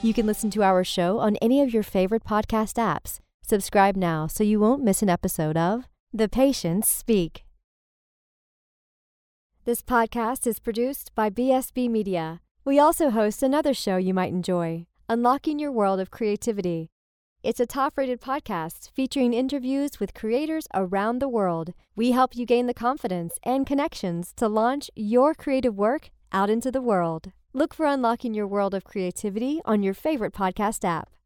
You 0.00 0.14
can 0.14 0.26
listen 0.26 0.48
to 0.50 0.62
our 0.62 0.84
show 0.84 1.18
on 1.18 1.34
any 1.42 1.60
of 1.60 1.74
your 1.74 1.82
favorite 1.82 2.22
podcast 2.22 2.74
apps. 2.74 3.18
Subscribe 3.42 3.96
now 3.96 4.28
so 4.28 4.44
you 4.44 4.60
won't 4.60 4.84
miss 4.84 5.02
an 5.02 5.08
episode 5.08 5.56
of 5.56 5.88
The 6.12 6.28
Patients 6.28 6.86
Speak. 6.86 7.44
This 9.64 9.82
podcast 9.82 10.46
is 10.46 10.60
produced 10.60 11.10
by 11.16 11.30
BSB 11.30 11.90
Media. 11.90 12.40
We 12.64 12.78
also 12.78 13.10
host 13.10 13.42
another 13.42 13.74
show 13.74 13.96
you 13.96 14.14
might 14.14 14.32
enjoy, 14.32 14.86
Unlocking 15.08 15.58
Your 15.58 15.72
World 15.72 15.98
of 15.98 16.12
Creativity. 16.12 16.90
It's 17.42 17.58
a 17.58 17.66
top 17.66 17.98
rated 17.98 18.20
podcast 18.20 18.90
featuring 18.92 19.34
interviews 19.34 19.98
with 19.98 20.14
creators 20.14 20.68
around 20.74 21.18
the 21.18 21.28
world. 21.28 21.74
We 21.96 22.12
help 22.12 22.36
you 22.36 22.46
gain 22.46 22.68
the 22.68 22.72
confidence 22.72 23.36
and 23.42 23.66
connections 23.66 24.32
to 24.36 24.46
launch 24.46 24.92
your 24.94 25.34
creative 25.34 25.76
work 25.76 26.10
out 26.30 26.50
into 26.50 26.70
the 26.70 26.82
world. 26.82 27.32
Look 27.58 27.74
for 27.74 27.86
Unlocking 27.86 28.34
Your 28.34 28.46
World 28.46 28.72
of 28.72 28.84
Creativity 28.84 29.60
on 29.64 29.82
your 29.82 29.92
favorite 29.92 30.32
podcast 30.32 30.84
app. 30.84 31.17